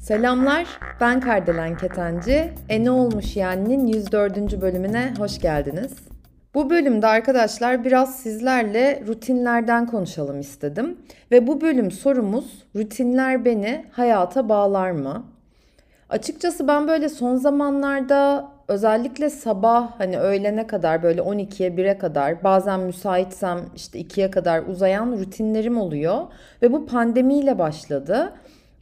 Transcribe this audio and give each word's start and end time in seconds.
Selamlar, 0.00 0.66
ben 1.00 1.20
Kardelen 1.20 1.76
Ketenci. 1.76 2.52
E 2.68 2.84
ne 2.84 2.90
olmuş 2.90 3.36
yani'nin 3.36 3.86
104. 3.86 4.60
bölümüne 4.60 5.14
hoş 5.18 5.40
geldiniz. 5.40 5.92
Bu 6.54 6.70
bölümde 6.70 7.06
arkadaşlar 7.06 7.84
biraz 7.84 8.16
sizlerle 8.16 9.02
rutinlerden 9.06 9.86
konuşalım 9.86 10.40
istedim. 10.40 10.98
Ve 11.30 11.46
bu 11.46 11.60
bölüm 11.60 11.90
sorumuz 11.90 12.66
rutinler 12.76 13.44
beni 13.44 13.86
hayata 13.92 14.48
bağlar 14.48 14.90
mı? 14.90 15.26
Açıkçası 16.08 16.68
ben 16.68 16.88
böyle 16.88 17.08
son 17.08 17.36
zamanlarda 17.36 18.53
özellikle 18.68 19.30
sabah 19.30 20.00
hani 20.00 20.18
öğlene 20.18 20.66
kadar 20.66 21.02
böyle 21.02 21.20
12'ye 21.20 21.70
1'e 21.70 21.98
kadar 21.98 22.44
bazen 22.44 22.80
müsaitsem 22.80 23.60
işte 23.76 24.00
2'ye 24.00 24.30
kadar 24.30 24.62
uzayan 24.62 25.12
rutinlerim 25.12 25.78
oluyor. 25.78 26.18
Ve 26.62 26.72
bu 26.72 26.86
pandemiyle 26.86 27.58
başladı. 27.58 28.32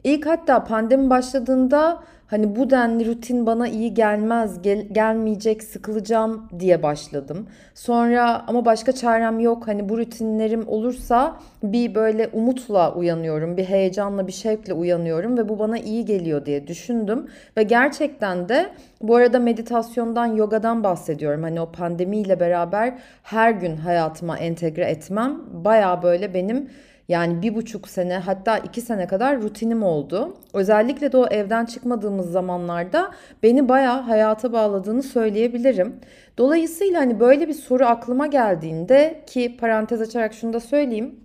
İlk 0.05 0.27
hatta 0.27 0.65
pandemi 0.65 1.11
başladığında 1.11 2.03
hani 2.33 2.57
bu 2.57 2.71
denli 2.71 3.07
rutin 3.07 3.47
bana 3.47 3.69
iyi 3.69 3.95
gelmez, 3.95 4.63
gel, 4.63 4.87
gelmeyecek, 4.93 5.63
sıkılacağım 5.63 6.49
diye 6.59 6.83
başladım. 6.83 7.47
Sonra 7.75 8.45
ama 8.47 8.65
başka 8.65 8.93
çarem 8.93 9.41
yok. 9.41 9.69
Hani 9.69 9.89
bu 9.89 9.99
rutinlerim 9.99 10.69
olursa 10.69 11.37
bir 11.63 11.95
böyle 11.95 12.29
umutla 12.33 12.95
uyanıyorum, 12.95 13.57
bir 13.57 13.65
heyecanla, 13.65 14.27
bir 14.27 14.33
şevkle 14.33 14.73
uyanıyorum 14.73 15.39
ve 15.39 15.49
bu 15.49 15.59
bana 15.59 15.79
iyi 15.79 16.05
geliyor 16.05 16.47
diye 16.47 16.67
düşündüm. 16.67 17.27
Ve 17.57 17.63
gerçekten 17.63 18.49
de 18.49 18.67
bu 19.03 19.17
arada 19.17 19.39
meditasyondan, 19.39 20.27
yogadan 20.27 20.85
bahsediyorum. 20.85 21.43
Hani 21.43 21.61
o 21.61 21.73
pandemiyle 21.73 22.41
beraber 22.41 22.95
her 23.23 23.51
gün 23.51 23.77
hayatıma 23.77 24.39
entegre 24.39 24.85
etmem 24.85 25.41
baya 25.65 26.03
böyle 26.03 26.35
benim 26.35 26.71
yani 27.09 27.43
bir 27.43 27.55
buçuk 27.55 27.89
sene 27.89 28.19
hatta 28.19 28.59
iki 28.59 28.81
sene 28.81 29.07
kadar 29.07 29.43
rutinim 29.43 29.83
oldu. 29.83 30.37
Özellikle 30.55 31.13
de 31.13 31.17
o 31.17 31.27
evden 31.27 31.65
çıkmadığımız 31.65 32.31
zamanlarda 32.31 33.11
beni 33.43 33.69
bayağı 33.69 34.01
hayata 34.01 34.53
bağladığını 34.53 35.03
söyleyebilirim. 35.03 35.97
Dolayısıyla 36.39 37.01
hani 37.01 37.21
böyle 37.21 37.49
bir 37.49 37.55
soru 37.55 37.85
aklıma 37.85 38.27
geldiğinde 38.27 39.25
ki 39.27 39.57
parantez 39.61 40.01
açarak 40.01 40.35
şunu 40.35 40.53
da 40.53 40.61
söyleyeyim. 40.61 41.21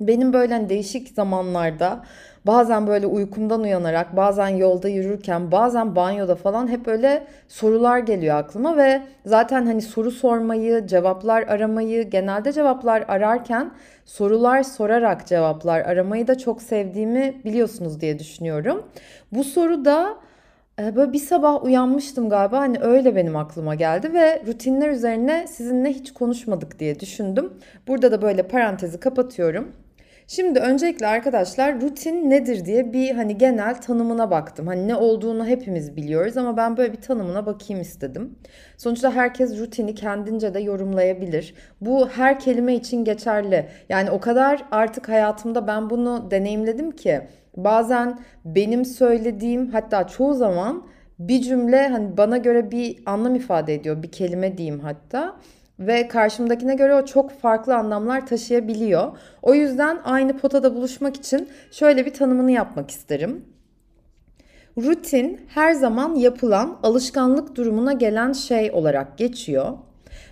Benim 0.00 0.32
böyle 0.32 0.54
hani 0.54 0.68
değişik 0.68 1.08
zamanlarda 1.08 2.04
bazen 2.48 2.86
böyle 2.86 3.06
uykumdan 3.06 3.60
uyanarak, 3.60 4.16
bazen 4.16 4.48
yolda 4.48 4.88
yürürken, 4.88 5.52
bazen 5.52 5.96
banyoda 5.96 6.36
falan 6.36 6.68
hep 6.68 6.88
öyle 6.88 7.26
sorular 7.48 7.98
geliyor 7.98 8.36
aklıma 8.36 8.76
ve 8.76 9.02
zaten 9.26 9.66
hani 9.66 9.82
soru 9.82 10.10
sormayı, 10.10 10.86
cevaplar 10.86 11.42
aramayı, 11.42 12.10
genelde 12.10 12.52
cevaplar 12.52 13.04
ararken 13.08 13.70
sorular 14.04 14.62
sorarak 14.62 15.26
cevaplar 15.26 15.80
aramayı 15.80 16.26
da 16.26 16.38
çok 16.38 16.62
sevdiğimi 16.62 17.40
biliyorsunuz 17.44 18.00
diye 18.00 18.18
düşünüyorum. 18.18 18.82
Bu 19.32 19.44
soru 19.44 19.84
da 19.84 20.16
e, 20.78 20.96
Böyle 20.96 21.12
bir 21.12 21.18
sabah 21.18 21.64
uyanmıştım 21.64 22.28
galiba 22.28 22.58
hani 22.58 22.78
öyle 22.80 23.16
benim 23.16 23.36
aklıma 23.36 23.74
geldi 23.74 24.12
ve 24.12 24.42
rutinler 24.46 24.88
üzerine 24.88 25.46
sizinle 25.46 25.92
hiç 25.92 26.12
konuşmadık 26.12 26.78
diye 26.78 27.00
düşündüm. 27.00 27.52
Burada 27.88 28.12
da 28.12 28.22
böyle 28.22 28.42
parantezi 28.42 29.00
kapatıyorum. 29.00 29.72
Şimdi 30.30 30.58
öncelikle 30.58 31.06
arkadaşlar 31.06 31.80
rutin 31.80 32.30
nedir 32.30 32.64
diye 32.64 32.92
bir 32.92 33.10
hani 33.10 33.38
genel 33.38 33.80
tanımına 33.80 34.30
baktım. 34.30 34.66
Hani 34.66 34.88
ne 34.88 34.96
olduğunu 34.96 35.46
hepimiz 35.46 35.96
biliyoruz 35.96 36.36
ama 36.36 36.56
ben 36.56 36.76
böyle 36.76 36.92
bir 36.92 37.00
tanımına 37.00 37.46
bakayım 37.46 37.82
istedim. 37.82 38.38
Sonuçta 38.76 39.12
herkes 39.12 39.58
rutini 39.58 39.94
kendince 39.94 40.54
de 40.54 40.60
yorumlayabilir. 40.60 41.54
Bu 41.80 42.08
her 42.08 42.40
kelime 42.40 42.74
için 42.74 43.04
geçerli. 43.04 43.68
Yani 43.88 44.10
o 44.10 44.20
kadar 44.20 44.64
artık 44.70 45.08
hayatımda 45.08 45.66
ben 45.66 45.90
bunu 45.90 46.30
deneyimledim 46.30 46.90
ki 46.90 47.20
bazen 47.56 48.18
benim 48.44 48.84
söylediğim 48.84 49.70
hatta 49.70 50.06
çoğu 50.06 50.34
zaman 50.34 50.86
bir 51.18 51.42
cümle 51.42 51.88
hani 51.88 52.16
bana 52.16 52.36
göre 52.36 52.70
bir 52.70 52.98
anlam 53.06 53.34
ifade 53.34 53.74
ediyor. 53.74 54.02
Bir 54.02 54.12
kelime 54.12 54.58
diyeyim 54.58 54.80
hatta 54.80 55.36
ve 55.80 56.08
karşımdakine 56.08 56.74
göre 56.74 56.94
o 56.94 57.04
çok 57.04 57.30
farklı 57.30 57.76
anlamlar 57.76 58.26
taşıyabiliyor. 58.26 59.12
O 59.42 59.54
yüzden 59.54 59.98
aynı 60.04 60.38
potada 60.38 60.74
buluşmak 60.74 61.16
için 61.16 61.48
şöyle 61.70 62.06
bir 62.06 62.14
tanımını 62.14 62.50
yapmak 62.50 62.90
isterim. 62.90 63.44
Rutin 64.78 65.40
her 65.48 65.72
zaman 65.72 66.14
yapılan 66.14 66.78
alışkanlık 66.82 67.56
durumuna 67.56 67.92
gelen 67.92 68.32
şey 68.32 68.70
olarak 68.70 69.18
geçiyor. 69.18 69.72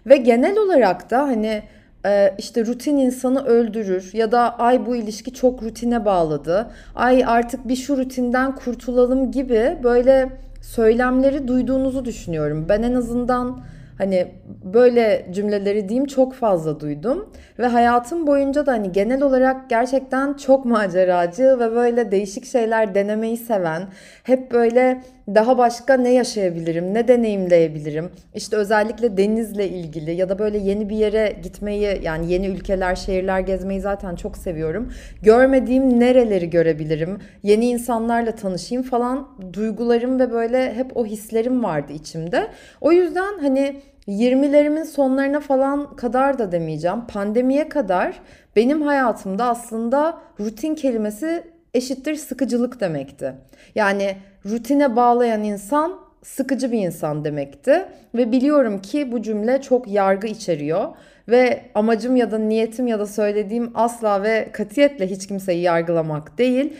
Ve 0.07 0.17
genel 0.17 0.59
olarak 0.59 1.11
da 1.11 1.23
hani 1.23 1.63
e, 2.07 2.35
işte 2.39 2.67
rutin 2.67 2.97
insanı 2.97 3.45
öldürür 3.45 4.11
ya 4.13 4.33
da 4.33 4.59
ay 4.59 4.87
bu 4.87 4.97
ilişki 4.97 5.35
çok 5.35 5.63
rutine 5.63 6.05
bağladı. 6.05 6.71
Ay 6.95 7.25
artık 7.27 7.69
bir 7.69 7.77
şu 7.77 7.97
rutinden 7.97 8.55
kurtulalım 8.55 9.33
gibi 9.33 9.79
böyle 9.83 10.29
söylemleri 10.63 11.49
duyduğunuzu 11.49 12.05
düşünüyorum. 12.05 12.67
Ben 12.69 12.83
en 12.83 12.95
azından 12.95 13.61
Hani 13.99 14.27
böyle 14.65 15.27
cümleleri 15.31 15.89
diyeyim 15.89 16.07
çok 16.07 16.35
fazla 16.35 16.81
duydum 16.81 17.31
ve 17.59 17.67
hayatım 17.67 18.27
boyunca 18.27 18.67
da 18.67 18.73
hani 18.73 18.93
genel 18.93 19.23
olarak 19.23 19.71
gerçekten 19.71 20.35
çok 20.35 20.65
maceracı 20.65 21.43
ve 21.43 21.75
böyle 21.75 22.11
değişik 22.11 22.45
şeyler 22.45 22.95
denemeyi 22.95 23.37
seven, 23.37 23.83
hep 24.23 24.53
böyle 24.53 25.03
daha 25.35 25.59
başka 25.59 25.95
ne 25.95 26.13
yaşayabilirim, 26.13 26.95
ne 26.95 27.09
deneyimleyebilirim? 27.09 28.11
İşte 28.35 28.57
özellikle 28.57 29.17
denizle 29.17 29.69
ilgili 29.69 30.13
ya 30.13 30.29
da 30.29 30.39
böyle 30.39 30.59
yeni 30.59 30.89
bir 30.89 30.97
yere 30.97 31.37
gitmeyi 31.43 32.01
yani 32.03 32.33
yeni 32.33 32.47
ülkeler, 32.47 32.95
şehirler 32.95 33.41
gezmeyi 33.41 33.81
zaten 33.81 34.17
çok 34.17 34.37
seviyorum. 34.39 34.93
Görmediğim 35.23 36.01
nereleri 36.01 36.51
görebilirim? 36.51 37.19
Yeni 37.43 37.67
insanlarla 37.67 38.33
tanışayım 38.33 38.83
falan 38.83 39.29
duygularım 39.53 40.21
ve 40.21 40.33
böyle 40.33 40.75
hep 40.75 40.97
o 40.97 41.07
hislerim 41.07 41.65
vardı 41.65 41.93
içimde. 41.93 42.47
O 42.81 42.93
yüzden 42.93 43.39
hani 43.39 43.81
20'lerimin 44.09 44.85
sonlarına 44.85 45.41
falan 45.41 45.97
kadar 45.97 46.39
da 46.39 46.53
demeyeceğim. 46.53 47.07
Pandemiye 47.07 47.69
kadar 47.69 48.21
benim 48.57 48.83
hayatımda 48.83 49.45
aslında 49.45 50.19
rutin 50.41 50.75
kelimesi 50.75 51.45
eşittir 51.75 52.15
sıkıcılık 52.15 52.81
demekti. 52.81 53.35
Yani 53.75 54.17
rutine 54.51 54.97
bağlayan 54.97 55.45
insan 55.45 56.01
sıkıcı 56.23 56.73
bir 56.73 56.79
insan 56.79 57.25
demekti 57.25 57.87
ve 58.15 58.33
biliyorum 58.33 58.83
ki 58.83 59.13
bu 59.13 59.23
cümle 59.23 59.61
çok 59.61 59.89
yargı 59.89 60.27
içeriyor 60.27 60.89
ve 61.29 61.63
amacım 61.75 62.17
ya 62.17 62.31
da 62.31 62.39
niyetim 62.39 62.87
ya 62.87 62.99
da 62.99 63.07
söylediğim 63.07 63.71
asla 63.75 64.23
ve 64.23 64.49
katiyetle 64.53 65.11
hiç 65.11 65.27
kimseyi 65.27 65.63
yargılamak 65.63 66.39
değil. 66.39 66.77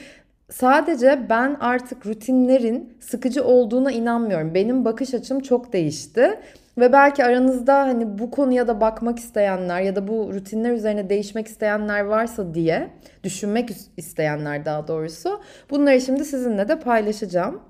Sadece 0.51 1.27
ben 1.31 1.57
artık 1.61 2.07
rutinlerin 2.07 2.97
sıkıcı 3.01 3.45
olduğuna 3.45 3.93
inanmıyorum. 3.93 4.55
Benim 4.55 4.85
bakış 4.85 5.15
açım 5.15 5.41
çok 5.41 5.73
değişti. 5.73 6.41
Ve 6.79 6.93
belki 6.93 7.25
aranızda 7.25 7.79
hani 7.79 8.19
bu 8.19 8.31
konuya 8.31 8.69
da 8.69 8.81
bakmak 8.81 9.19
isteyenler 9.19 9.81
ya 9.81 9.97
da 9.97 10.09
bu 10.09 10.35
rutinler 10.35 10.73
üzerine 10.73 11.11
değişmek 11.11 11.47
isteyenler 11.47 12.01
varsa 12.01 12.55
diye 12.55 12.91
düşünmek 13.25 13.71
isteyenler 13.97 14.65
daha 14.65 14.89
doğrusu 14.89 15.41
bunları 15.71 16.01
şimdi 16.01 16.25
sizinle 16.25 16.69
de 16.69 16.79
paylaşacağım. 16.81 17.63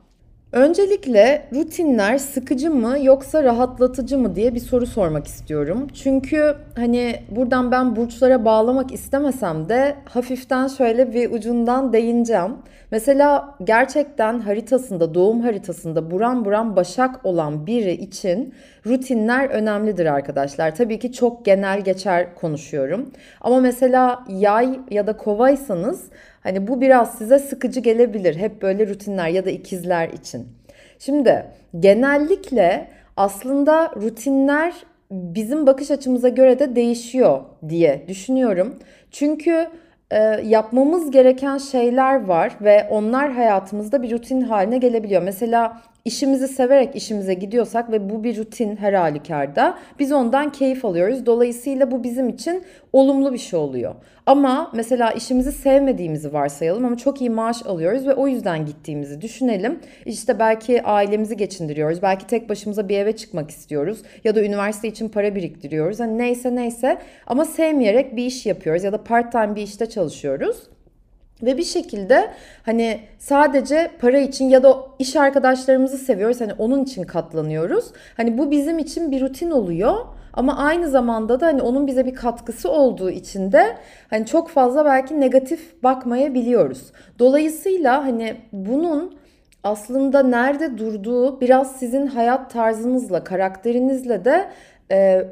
Öncelikle 0.57 1.43
rutinler 1.55 2.19
sıkıcı 2.19 2.71
mı 2.71 2.97
yoksa 3.03 3.45
rahatlatıcı 3.45 4.19
mı 4.19 4.37
diye 4.37 4.55
bir 4.55 4.61
soru 4.61 4.87
sormak 4.87 5.27
istiyorum. 5.27 5.87
Çünkü 5.95 6.55
hani 6.77 7.17
buradan 7.31 7.71
ben 7.71 7.97
burçlara 7.97 8.45
bağlamak 8.45 8.93
istemesem 8.93 9.69
de 9.69 9.95
hafiften 10.05 10.69
şöyle 10.69 11.15
bir 11.15 11.31
ucundan 11.31 11.93
değineceğim. 11.93 12.53
Mesela 12.91 13.55
gerçekten 13.65 14.39
haritasında, 14.39 15.15
doğum 15.15 15.41
haritasında 15.41 16.11
buram 16.11 16.45
buram 16.45 16.77
başak 16.77 17.27
olan 17.27 17.67
biri 17.67 17.93
için 17.93 18.55
rutinler 18.87 19.49
önemlidir 19.49 20.07
arkadaşlar. 20.07 20.75
Tabii 20.75 20.99
ki 20.99 21.13
çok 21.13 21.45
genel 21.45 21.81
geçer 21.81 22.35
konuşuyorum. 22.35 23.11
Ama 23.41 23.61
mesela 23.61 24.25
yay 24.29 24.81
ya 24.91 25.07
da 25.07 25.17
kovaysanız 25.17 26.03
Hani 26.47 26.67
bu 26.67 26.81
biraz 26.81 27.19
size 27.19 27.39
sıkıcı 27.39 27.81
gelebilir. 27.81 28.37
Hep 28.37 28.63
böyle 28.63 28.89
rutinler 28.89 29.29
ya 29.29 29.45
da 29.45 29.51
ikizler 29.51 30.09
için. 30.09 30.47
Şimdi 30.99 31.47
genellikle 31.81 32.89
aslında 33.17 33.93
rutinler 33.97 34.75
bizim 35.11 35.67
bakış 35.67 35.91
açımıza 35.91 36.29
göre 36.29 36.59
de 36.59 36.77
değişiyor 36.77 37.41
diye 37.69 38.05
düşünüyorum. 38.09 38.79
Çünkü 39.11 39.69
e, 40.11 40.19
yapmamız 40.45 41.11
gereken 41.11 41.59
şeyler 41.59 42.25
var 42.25 42.57
ve 42.61 42.87
onlar 42.91 43.33
hayatımızda 43.33 44.03
bir 44.03 44.11
rutin 44.11 44.41
haline 44.41 44.79
gelebiliyor. 44.79 45.23
Mesela 45.23 45.83
işimizi 46.07 46.49
severek 46.49 46.97
işimize 46.97 47.35
gidiyorsak 47.35 47.91
ve 47.93 48.11
bu 48.11 48.25
bir 48.25 48.37
rutin 48.37 48.77
her 48.77 48.93
halükarda 48.93 49.79
biz 49.99 50.13
ondan 50.13 50.53
keyif 50.53 50.85
alıyoruz. 50.85 51.27
Dolayısıyla 51.27 51.91
bu 51.91 52.05
bizim 52.05 52.29
için 52.29 52.65
olumlu 52.93 53.33
bir 53.33 53.39
şey 53.39 53.59
oluyor. 53.59 53.95
Ama 54.27 54.71
mesela 54.75 55.11
işimizi 55.11 55.53
sevmediğimizi 55.53 56.33
varsayalım 56.33 56.85
ama 56.85 56.97
çok 56.97 57.21
iyi 57.21 57.31
maaş 57.31 57.67
alıyoruz 57.67 58.07
ve 58.07 58.15
o 58.15 58.29
yüzden 58.29 58.67
gittiğimizi 58.67 59.21
düşünelim. 59.21 59.81
İşte 60.05 60.39
belki 60.39 60.83
ailemizi 60.83 61.37
geçindiriyoruz. 61.37 62.03
Belki 62.03 62.27
tek 62.27 62.49
başımıza 62.49 62.89
bir 62.89 62.99
eve 62.99 63.17
çıkmak 63.17 63.51
istiyoruz 63.51 64.03
ya 64.25 64.35
da 64.35 64.43
üniversite 64.43 64.89
için 64.89 65.09
para 65.09 65.35
biriktiriyoruz. 65.35 66.01
Hani 66.01 66.19
neyse 66.19 66.55
neyse 66.55 66.99
ama 67.27 67.45
sevmeyerek 67.45 68.17
bir 68.17 68.27
iş 68.27 68.47
yapıyoruz 68.47 68.85
ya 68.85 68.93
da 68.93 69.05
part 69.05 69.33
time 69.33 69.57
bir 69.57 69.63
işte 69.63 69.87
çalışıyoruz. 69.87 70.57
Ve 71.43 71.57
bir 71.57 71.65
şekilde 71.65 72.31
hani 72.63 73.01
sadece 73.19 73.91
para 74.01 74.19
için 74.19 74.49
ya 74.49 74.63
da 74.63 74.77
iş 74.99 75.17
arkadaşlarımızı 75.17 75.99
seviyoruz. 75.99 76.41
Hani 76.41 76.53
onun 76.59 76.85
için 76.85 77.03
katlanıyoruz. 77.05 77.85
Hani 78.17 78.39
bu 78.39 78.51
bizim 78.51 78.79
için 78.79 79.11
bir 79.11 79.21
rutin 79.21 79.51
oluyor. 79.51 79.97
Ama 80.33 80.57
aynı 80.59 80.89
zamanda 80.89 81.41
da 81.41 81.47
hani 81.47 81.63
onun 81.63 81.87
bize 81.87 82.07
bir 82.07 82.15
katkısı 82.15 82.71
olduğu 82.71 83.11
için 83.11 83.53
de 83.53 83.77
hani 84.11 84.27
çok 84.27 84.51
fazla 84.51 84.85
belki 84.85 85.21
negatif 85.21 85.83
bakmayabiliyoruz. 85.83 86.93
Dolayısıyla 87.19 88.05
hani 88.05 88.37
bunun 88.53 89.17
aslında 89.65 90.23
nerede 90.23 90.79
durduğu 90.79 91.41
biraz 91.41 91.77
sizin 91.77 92.07
hayat 92.07 92.51
tarzınızla, 92.51 93.25
karakterinizle 93.25 94.25
de 94.25 94.49
e, 94.91 95.27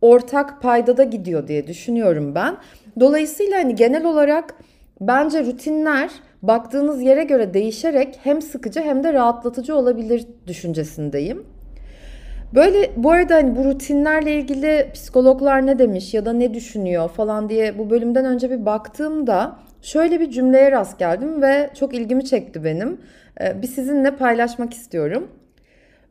ortak 0.00 0.62
paydada 0.62 1.04
gidiyor 1.04 1.48
diye 1.48 1.66
düşünüyorum 1.66 2.34
ben. 2.34 2.56
Dolayısıyla 3.00 3.58
hani 3.58 3.74
genel 3.74 4.04
olarak 4.04 4.54
Bence 5.00 5.44
rutinler 5.44 6.10
baktığınız 6.42 7.02
yere 7.02 7.24
göre 7.24 7.54
değişerek 7.54 8.20
hem 8.22 8.42
sıkıcı 8.42 8.80
hem 8.80 9.04
de 9.04 9.12
rahatlatıcı 9.12 9.76
olabilir 9.76 10.26
düşüncesindeyim. 10.46 11.46
Böyle 12.54 12.90
bu 12.96 13.10
arada 13.10 13.34
hani 13.34 13.56
bu 13.56 13.64
rutinlerle 13.64 14.34
ilgili 14.34 14.90
psikologlar 14.94 15.66
ne 15.66 15.78
demiş 15.78 16.14
ya 16.14 16.24
da 16.24 16.32
ne 16.32 16.54
düşünüyor 16.54 17.08
falan 17.08 17.48
diye 17.48 17.78
bu 17.78 17.90
bölümden 17.90 18.24
önce 18.24 18.50
bir 18.50 18.66
baktığımda 18.66 19.56
şöyle 19.82 20.20
bir 20.20 20.30
cümleye 20.30 20.70
rast 20.70 20.98
geldim 20.98 21.42
ve 21.42 21.70
çok 21.74 21.94
ilgimi 21.94 22.24
çekti 22.24 22.64
benim. 22.64 23.00
Ee, 23.40 23.62
bir 23.62 23.66
sizinle 23.66 24.16
paylaşmak 24.16 24.74
istiyorum. 24.74 25.28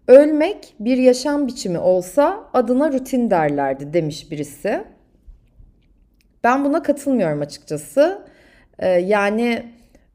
Ölmek 0.07 0.75
bir 0.79 0.97
yaşam 0.97 1.47
biçimi 1.47 1.79
olsa 1.79 2.43
adına 2.53 2.91
rutin 2.93 3.29
derlerdi 3.29 3.93
demiş 3.93 4.31
birisi. 4.31 4.83
Ben 6.43 6.65
buna 6.65 6.83
katılmıyorum 6.83 7.41
açıkçası. 7.41 8.21
Ee, 8.79 8.87
yani 8.87 9.63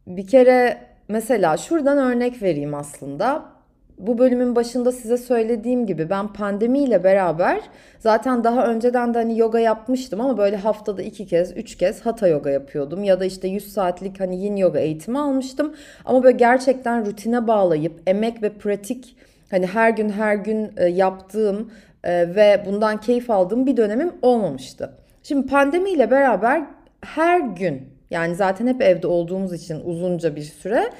bir 0.06 0.26
kere 0.26 0.78
mesela 1.08 1.56
şuradan 1.56 1.98
örnek 1.98 2.42
vereyim 2.42 2.74
aslında. 2.74 3.52
Bu 3.98 4.18
bölümün 4.18 4.56
başında 4.56 4.92
size 4.92 5.16
söylediğim 5.16 5.86
gibi 5.86 6.10
ben 6.10 6.32
pandemiyle 6.32 7.04
beraber 7.04 7.60
zaten 7.98 8.44
daha 8.44 8.66
önceden 8.66 9.14
de 9.14 9.18
hani 9.18 9.38
yoga 9.38 9.58
yapmıştım 9.58 10.20
ama 10.20 10.38
böyle 10.38 10.56
haftada 10.56 11.02
iki 11.02 11.26
kez, 11.26 11.56
üç 11.56 11.76
kez 11.76 12.00
hatha 12.00 12.28
yoga 12.28 12.50
yapıyordum. 12.50 13.04
Ya 13.04 13.20
da 13.20 13.24
işte 13.24 13.48
100 13.48 13.72
saatlik 13.72 14.20
hani 14.20 14.44
yin 14.44 14.56
yoga 14.56 14.78
eğitimi 14.78 15.18
almıştım. 15.18 15.74
Ama 16.04 16.22
böyle 16.22 16.36
gerçekten 16.36 17.06
rutine 17.06 17.46
bağlayıp 17.46 17.92
emek 18.06 18.42
ve 18.42 18.52
pratik 18.52 19.16
hani 19.50 19.66
her 19.66 19.90
gün 19.90 20.08
her 20.08 20.34
gün 20.34 20.72
e, 20.76 20.88
yaptığım 20.88 21.70
e, 22.04 22.34
ve 22.34 22.62
bundan 22.66 23.00
keyif 23.00 23.30
aldığım 23.30 23.66
bir 23.66 23.76
dönemim 23.76 24.12
olmamıştı. 24.22 24.92
Şimdi 25.22 25.46
pandemiyle 25.46 26.10
beraber 26.10 26.62
her 27.00 27.40
gün 27.40 27.91
yani 28.12 28.34
zaten 28.34 28.66
hep 28.66 28.82
evde 28.82 29.06
olduğumuz 29.06 29.52
için 29.52 29.80
uzunca 29.84 30.36
bir 30.36 30.42
süre 30.42 30.90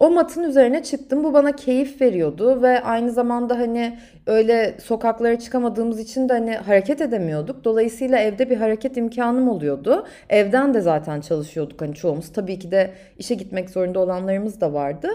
o 0.00 0.10
matın 0.10 0.42
üzerine 0.42 0.82
çıktım. 0.82 1.24
Bu 1.24 1.34
bana 1.34 1.52
keyif 1.56 2.00
veriyordu 2.00 2.62
ve 2.62 2.82
aynı 2.82 3.10
zamanda 3.10 3.58
hani 3.58 3.98
öyle 4.26 4.74
sokaklara 4.82 5.38
çıkamadığımız 5.38 6.00
için 6.00 6.28
de 6.28 6.32
hani 6.32 6.56
hareket 6.56 7.00
edemiyorduk. 7.00 7.64
Dolayısıyla 7.64 8.18
evde 8.18 8.50
bir 8.50 8.56
hareket 8.56 8.96
imkanım 8.96 9.48
oluyordu. 9.48 10.06
Evden 10.30 10.74
de 10.74 10.80
zaten 10.80 11.20
çalışıyorduk 11.20 11.80
hani 11.80 11.94
çoğumuz. 11.94 12.32
Tabii 12.32 12.58
ki 12.58 12.70
de 12.70 12.90
işe 13.18 13.34
gitmek 13.34 13.70
zorunda 13.70 14.00
olanlarımız 14.00 14.60
da 14.60 14.72
vardı. 14.72 15.08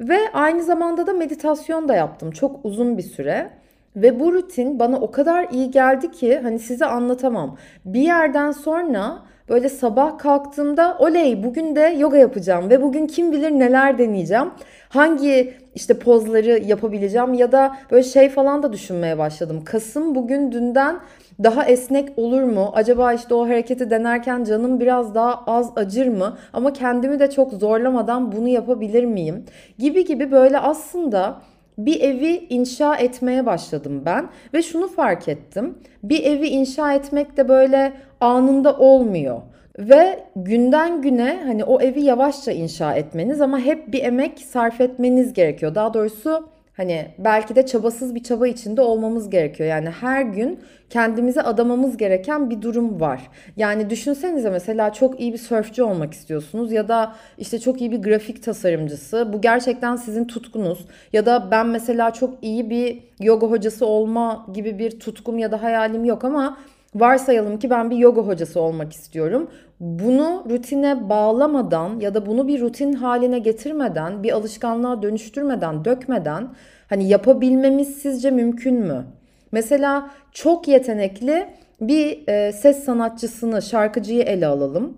Ve 0.00 0.18
aynı 0.32 0.62
zamanda 0.62 1.06
da 1.06 1.12
meditasyon 1.12 1.88
da 1.88 1.94
yaptım 1.94 2.30
çok 2.30 2.64
uzun 2.64 2.98
bir 2.98 3.02
süre. 3.02 3.50
Ve 3.96 4.20
bu 4.20 4.32
rutin 4.32 4.78
bana 4.78 4.96
o 5.00 5.10
kadar 5.10 5.48
iyi 5.50 5.70
geldi 5.70 6.10
ki 6.10 6.38
hani 6.42 6.58
size 6.58 6.86
anlatamam. 6.86 7.56
Bir 7.84 8.00
yerden 8.00 8.50
sonra 8.50 9.22
Böyle 9.50 9.68
sabah 9.68 10.18
kalktığımda 10.18 10.96
oley 10.98 11.44
bugün 11.44 11.76
de 11.76 11.80
yoga 11.80 12.16
yapacağım 12.16 12.70
ve 12.70 12.82
bugün 12.82 13.06
kim 13.06 13.32
bilir 13.32 13.50
neler 13.50 13.98
deneyeceğim. 13.98 14.50
Hangi 14.88 15.54
işte 15.74 15.98
pozları 15.98 16.62
yapabileceğim 16.66 17.34
ya 17.34 17.52
da 17.52 17.76
böyle 17.90 18.02
şey 18.02 18.28
falan 18.28 18.62
da 18.62 18.72
düşünmeye 18.72 19.18
başladım. 19.18 19.62
Kasım 19.64 20.14
bugün 20.14 20.52
dünden 20.52 20.96
daha 21.42 21.64
esnek 21.64 22.18
olur 22.18 22.42
mu? 22.42 22.70
Acaba 22.74 23.12
işte 23.12 23.34
o 23.34 23.44
hareketi 23.48 23.90
denerken 23.90 24.44
canım 24.44 24.80
biraz 24.80 25.14
daha 25.14 25.44
az 25.46 25.70
acır 25.76 26.06
mı? 26.06 26.38
Ama 26.52 26.72
kendimi 26.72 27.18
de 27.18 27.30
çok 27.30 27.52
zorlamadan 27.52 28.32
bunu 28.32 28.48
yapabilir 28.48 29.04
miyim? 29.04 29.44
Gibi 29.78 30.04
gibi 30.04 30.32
böyle 30.32 30.58
aslında 30.58 31.40
bir 31.78 32.00
evi 32.00 32.46
inşa 32.50 32.96
etmeye 32.96 33.46
başladım 33.46 34.02
ben 34.04 34.28
ve 34.54 34.62
şunu 34.62 34.88
fark 34.88 35.28
ettim. 35.28 35.78
Bir 36.02 36.24
evi 36.24 36.46
inşa 36.46 36.92
etmek 36.94 37.36
de 37.36 37.48
böyle 37.48 37.92
anında 38.20 38.76
olmuyor. 38.76 39.42
Ve 39.78 40.24
günden 40.36 41.02
güne 41.02 41.40
hani 41.46 41.64
o 41.64 41.80
evi 41.80 42.00
yavaşça 42.00 42.52
inşa 42.52 42.94
etmeniz 42.94 43.40
ama 43.40 43.58
hep 43.58 43.92
bir 43.92 44.04
emek 44.04 44.38
sarf 44.38 44.80
etmeniz 44.80 45.32
gerekiyor. 45.32 45.74
Daha 45.74 45.94
doğrusu 45.94 46.48
hani 46.80 47.06
belki 47.18 47.56
de 47.56 47.66
çabasız 47.66 48.14
bir 48.14 48.22
çaba 48.22 48.46
içinde 48.48 48.80
olmamız 48.80 49.30
gerekiyor. 49.30 49.68
Yani 49.68 49.90
her 49.90 50.22
gün 50.22 50.60
kendimize 50.90 51.42
adamamız 51.42 51.96
gereken 51.96 52.50
bir 52.50 52.62
durum 52.62 53.00
var. 53.00 53.20
Yani 53.56 53.90
düşünsenize 53.90 54.50
mesela 54.50 54.92
çok 54.92 55.20
iyi 55.20 55.32
bir 55.32 55.38
sörfçü 55.38 55.82
olmak 55.82 56.14
istiyorsunuz 56.14 56.72
ya 56.72 56.88
da 56.88 57.14
işte 57.38 57.58
çok 57.58 57.80
iyi 57.80 57.90
bir 57.90 58.02
grafik 58.02 58.42
tasarımcısı. 58.42 59.32
Bu 59.32 59.40
gerçekten 59.40 59.96
sizin 59.96 60.24
tutkunuz. 60.24 60.84
Ya 61.12 61.26
da 61.26 61.50
ben 61.50 61.66
mesela 61.66 62.10
çok 62.10 62.34
iyi 62.42 62.70
bir 62.70 62.98
yoga 63.20 63.46
hocası 63.46 63.86
olma 63.86 64.46
gibi 64.52 64.78
bir 64.78 65.00
tutkum 65.00 65.38
ya 65.38 65.52
da 65.52 65.62
hayalim 65.62 66.04
yok 66.04 66.24
ama 66.24 66.56
Varsayalım 66.94 67.58
ki 67.58 67.70
ben 67.70 67.90
bir 67.90 67.96
yoga 67.96 68.22
hocası 68.22 68.60
olmak 68.60 68.92
istiyorum. 68.92 69.50
Bunu 69.80 70.44
rutine 70.50 71.08
bağlamadan 71.08 72.00
ya 72.00 72.14
da 72.14 72.26
bunu 72.26 72.48
bir 72.48 72.60
rutin 72.60 72.92
haline 72.92 73.38
getirmeden, 73.38 74.22
bir 74.22 74.32
alışkanlığa 74.32 75.02
dönüştürmeden, 75.02 75.84
dökmeden 75.84 76.48
hani 76.88 77.08
yapabilmemiz 77.08 77.96
sizce 77.96 78.30
mümkün 78.30 78.74
mü? 78.74 79.04
Mesela 79.52 80.10
çok 80.32 80.68
yetenekli 80.68 81.46
bir 81.80 82.28
e, 82.28 82.52
ses 82.52 82.84
sanatçısını, 82.84 83.62
şarkıcıyı 83.62 84.22
ele 84.22 84.46
alalım. 84.46 84.96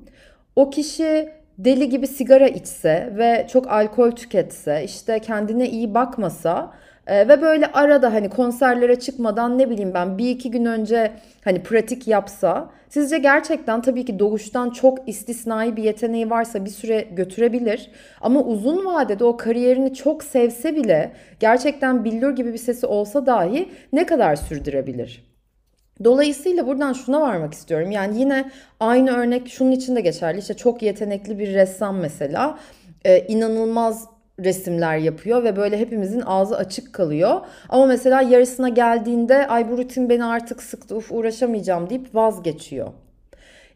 O 0.57 0.71
kişi 0.71 1.29
deli 1.59 1.89
gibi 1.89 2.07
sigara 2.07 2.49
içse 2.49 3.13
ve 3.19 3.47
çok 3.53 3.69
alkol 3.69 4.11
tüketse, 4.11 4.83
işte 4.85 5.19
kendine 5.19 5.71
iyi 5.71 5.95
bakmasa 5.95 6.73
ee, 7.07 7.29
ve 7.29 7.43
böyle 7.43 7.67
arada 7.67 8.13
hani 8.13 8.31
konserlere 8.31 9.01
çıkmadan 9.01 9.59
ne 9.59 9.71
bileyim 9.71 9.95
ben 9.95 10.19
bir 10.19 10.31
iki 10.31 10.51
gün 10.51 10.65
önce 10.65 11.13
hani 11.45 11.63
pratik 11.63 12.09
yapsa 12.09 12.71
sizce 12.89 13.19
gerçekten 13.19 13.83
tabii 13.83 14.05
ki 14.05 14.19
doğuştan 14.19 14.71
çok 14.71 15.09
istisnai 15.09 15.77
bir 15.77 15.83
yeteneği 15.83 16.31
varsa 16.31 16.65
bir 16.65 16.71
süre 16.71 17.09
götürebilir. 17.13 17.91
Ama 18.21 18.41
uzun 18.41 18.85
vadede 18.85 19.25
o 19.25 19.37
kariyerini 19.37 19.95
çok 19.95 20.25
sevse 20.25 20.77
bile 20.77 21.13
gerçekten 21.41 22.05
billur 22.05 22.31
gibi 22.31 22.53
bir 22.53 22.59
sesi 22.59 22.87
olsa 22.87 23.27
dahi 23.27 23.69
ne 23.93 24.07
kadar 24.07 24.37
sürdürebilir? 24.37 25.33
Dolayısıyla 26.05 26.67
buradan 26.67 26.93
şuna 26.93 27.21
varmak 27.21 27.55
istiyorum. 27.55 27.91
Yani 27.91 28.21
yine 28.21 28.51
aynı 28.81 29.11
örnek 29.11 29.49
şunun 29.49 29.73
için 29.73 29.97
de 29.97 30.01
geçerli. 30.01 30.39
İşte 30.39 30.55
çok 30.55 30.83
yetenekli 30.83 31.39
bir 31.39 31.55
ressam 31.55 31.97
mesela 31.97 32.59
e, 33.05 33.21
inanılmaz 33.21 34.12
resimler 34.41 34.97
yapıyor 34.97 35.45
ve 35.45 35.57
böyle 35.57 35.79
hepimizin 35.79 36.23
ağzı 36.27 36.57
açık 36.57 36.93
kalıyor. 36.93 37.41
Ama 37.69 37.87
mesela 37.87 38.23
yarısına 38.23 38.69
geldiğinde 38.69 39.47
ay 39.47 39.71
bu 39.71 39.79
rutin 39.79 40.09
beni 40.09 40.25
artık 40.25 40.63
sıktı 40.63 40.97
uf 40.97 41.13
uğraşamayacağım 41.13 41.91
deyip 41.91 42.15
vazgeçiyor. 42.15 42.89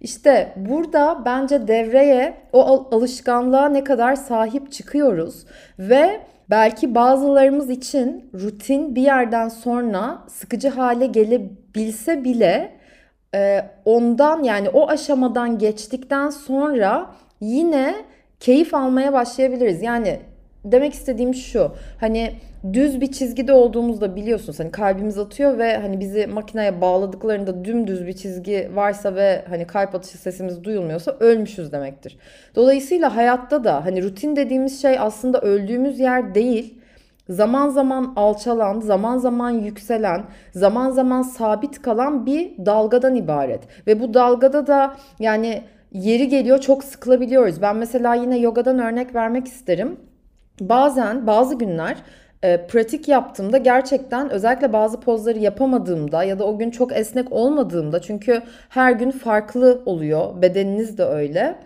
İşte 0.01 0.53
burada 0.57 1.23
bence 1.25 1.69
devreye 1.69 2.35
o 2.53 2.89
alışkanlığa 2.93 3.69
ne 3.69 3.85
kadar 3.85 4.17
sahip 4.17 4.73
çıkıyoruz 4.73 5.45
ve 5.79 6.21
belki 6.51 6.95
bazılarımız 6.95 7.71
için 7.71 8.31
rutin 8.35 8.95
bir 8.95 9.03
yerden 9.03 9.49
sonra 9.49 10.19
sıkıcı 10.29 10.69
hale 10.69 11.07
gelebilse 11.07 12.25
bile 12.25 12.73
e, 13.35 13.65
ondan 13.85 14.43
yani 14.43 14.69
o 14.69 14.89
aşamadan 14.89 15.59
geçtikten 15.59 16.31
sonra 16.31 17.15
yine 17.41 17.95
keyif 18.41 18.75
almaya 18.75 19.13
başlayabiliriz. 19.13 19.83
Yani 19.83 20.21
demek 20.73 20.93
istediğim 20.95 21.35
şu. 21.35 21.73
Hani 22.01 22.33
düz 22.73 23.01
bir 23.01 23.13
çizgide 23.13 23.53
olduğumuzda 23.53 24.17
biliyorsunuz 24.17 24.61
hani 24.61 24.71
kalbimiz 24.71 25.19
atıyor 25.19 25.59
ve 25.59 25.77
hani 25.77 26.01
bizi 26.01 26.27
makineye 26.27 26.81
bağladıklarında 26.81 27.65
dümdüz 27.65 28.07
bir 28.07 28.13
çizgi 28.13 28.71
varsa 28.75 29.15
ve 29.15 29.45
hani 29.49 29.67
kalp 29.67 29.95
atışı 29.95 30.19
sesimiz 30.19 30.65
duyulmuyorsa 30.65 31.17
ölmüşüz 31.21 31.73
demektir. 31.73 32.19
Dolayısıyla 32.55 33.17
hayatta 33.17 33.65
da 33.65 33.85
hani 33.85 34.03
rutin 34.03 34.37
dediğimiz 34.37 34.83
şey 34.83 34.99
aslında 34.99 35.41
öldüğümüz 35.41 36.01
yer 36.01 36.35
değil. 36.35 36.79
zaman 37.29 37.69
zaman 37.69 38.13
alçalan, 38.17 38.81
zaman 38.81 39.19
zaman 39.19 39.51
yükselen, 39.51 40.25
zaman 40.53 40.91
zaman 40.91 41.23
sabit 41.23 41.83
kalan 41.83 42.27
bir 42.27 42.67
dalgadan 42.67 43.15
ibaret. 43.17 43.87
Ve 43.87 44.01
bu 44.01 44.15
dalgada 44.15 44.67
da 44.67 44.97
yani 45.19 45.63
yeri 45.93 46.29
geliyor 46.29 46.59
çok 46.59 46.85
sıkılabiliyoruz. 46.85 47.63
Ben 47.63 47.77
mesela 47.77 48.15
yine 48.15 48.39
yogadan 48.39 48.79
örnek 48.79 49.15
vermek 49.15 49.47
isterim. 49.47 49.97
Bazen 50.61 51.27
bazı 51.27 51.55
günler 51.55 51.97
e, 52.43 52.67
pratik 52.67 53.09
yaptığımda 53.09 53.59
gerçekten 53.59 54.31
özellikle 54.31 54.73
bazı 54.73 55.01
pozları 55.01 55.39
yapamadığımda 55.39 56.25
ya 56.25 56.39
da 56.39 56.45
o 56.45 56.59
gün 56.59 56.71
çok 56.71 56.97
esnek 56.97 57.33
olmadığımda 57.33 58.03
çünkü 58.03 58.43
her 58.69 58.93
gün 58.93 59.11
farklı 59.11 59.83
oluyor 59.87 60.43
bedeniniz 60.43 60.99
de 60.99 61.05
öyle 61.05 61.57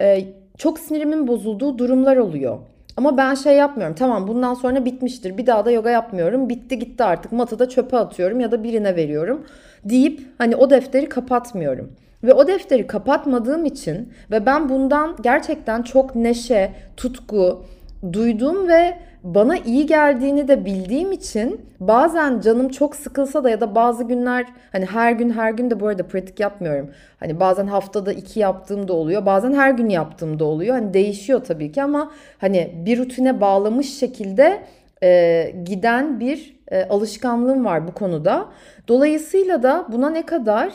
e, 0.00 0.24
çok 0.58 0.78
sinirimin 0.78 1.28
bozulduğu 1.28 1.78
durumlar 1.78 2.16
oluyor. 2.16 2.58
Ama 2.96 3.16
ben 3.16 3.34
şey 3.34 3.56
yapmıyorum. 3.56 3.96
Tamam 3.96 4.28
bundan 4.28 4.54
sonra 4.54 4.84
bitmiştir. 4.84 5.38
Bir 5.38 5.46
daha 5.46 5.64
da 5.64 5.70
yoga 5.70 5.90
yapmıyorum. 5.90 6.48
Bitti 6.48 6.78
gitti 6.78 7.04
artık. 7.04 7.32
Matada 7.32 7.68
çöpe 7.68 7.96
atıyorum 7.96 8.40
ya 8.40 8.52
da 8.52 8.62
birine 8.62 8.96
veriyorum 8.96 9.46
deyip 9.84 10.20
hani 10.38 10.56
o 10.56 10.70
defteri 10.70 11.08
kapatmıyorum. 11.08 11.92
Ve 12.24 12.34
o 12.34 12.46
defteri 12.46 12.86
kapatmadığım 12.86 13.64
için 13.64 14.12
ve 14.30 14.46
ben 14.46 14.68
bundan 14.68 15.16
gerçekten 15.22 15.82
çok 15.82 16.14
neşe, 16.14 16.72
tutku 16.96 17.64
duydum 18.12 18.68
ve 18.68 18.98
bana 19.22 19.56
iyi 19.56 19.86
geldiğini 19.86 20.48
de 20.48 20.64
bildiğim 20.64 21.12
için 21.12 21.60
bazen 21.80 22.40
canım 22.40 22.68
çok 22.68 22.96
sıkılsa 22.96 23.44
da 23.44 23.50
ya 23.50 23.60
da 23.60 23.74
bazı 23.74 24.04
günler 24.04 24.46
hani 24.72 24.84
her 24.84 25.12
gün 25.12 25.30
her 25.30 25.52
gün 25.52 25.70
de 25.70 25.80
bu 25.80 25.86
arada 25.86 26.06
pratik 26.06 26.40
yapmıyorum. 26.40 26.90
Hani 27.20 27.40
bazen 27.40 27.66
haftada 27.66 28.12
iki 28.12 28.40
yaptığım 28.40 28.88
da 28.88 28.92
oluyor. 28.92 29.26
Bazen 29.26 29.52
her 29.52 29.70
gün 29.70 29.88
yaptığım 29.88 30.38
da 30.38 30.44
oluyor. 30.44 30.74
Hani 30.74 30.94
değişiyor 30.94 31.44
tabii 31.44 31.72
ki 31.72 31.82
ama 31.82 32.10
hani 32.38 32.74
bir 32.86 32.98
rutine 32.98 33.40
bağlamış 33.40 33.98
şekilde 33.98 34.64
e, 35.02 35.54
giden 35.64 36.20
bir 36.20 36.56
e, 36.70 36.84
alışkanlığım 36.84 37.64
var 37.64 37.88
bu 37.88 37.94
konuda. 37.94 38.48
Dolayısıyla 38.88 39.62
da 39.62 39.86
buna 39.92 40.10
ne 40.10 40.26
kadar 40.26 40.72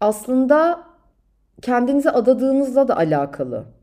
aslında 0.00 0.80
kendinize 1.62 2.10
adadığınızla 2.10 2.88
da 2.88 2.96
alakalı. 2.96 3.75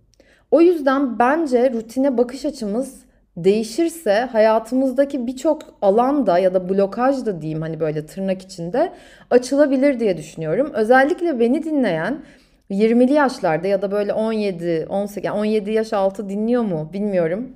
O 0.53 0.61
yüzden 0.61 1.19
bence 1.19 1.71
rutine 1.73 2.17
bakış 2.17 2.45
açımız 2.45 2.95
değişirse 3.37 4.13
hayatımızdaki 4.13 5.27
birçok 5.27 5.61
alanda 5.81 6.39
ya 6.39 6.53
da 6.53 6.69
blokaj 6.69 7.25
da 7.25 7.41
diyeyim 7.41 7.61
hani 7.61 7.79
böyle 7.79 8.05
tırnak 8.05 8.41
içinde 8.41 8.93
açılabilir 9.29 9.99
diye 9.99 10.17
düşünüyorum. 10.17 10.71
Özellikle 10.73 11.39
beni 11.39 11.63
dinleyen 11.63 12.21
20'li 12.71 13.13
yaşlarda 13.13 13.67
ya 13.67 13.81
da 13.81 13.91
böyle 13.91 14.13
17, 14.13 14.85
18, 14.89 15.25
yani 15.25 15.39
17 15.39 15.71
yaş 15.71 15.93
altı 15.93 16.29
dinliyor 16.29 16.63
mu 16.63 16.89
bilmiyorum. 16.93 17.51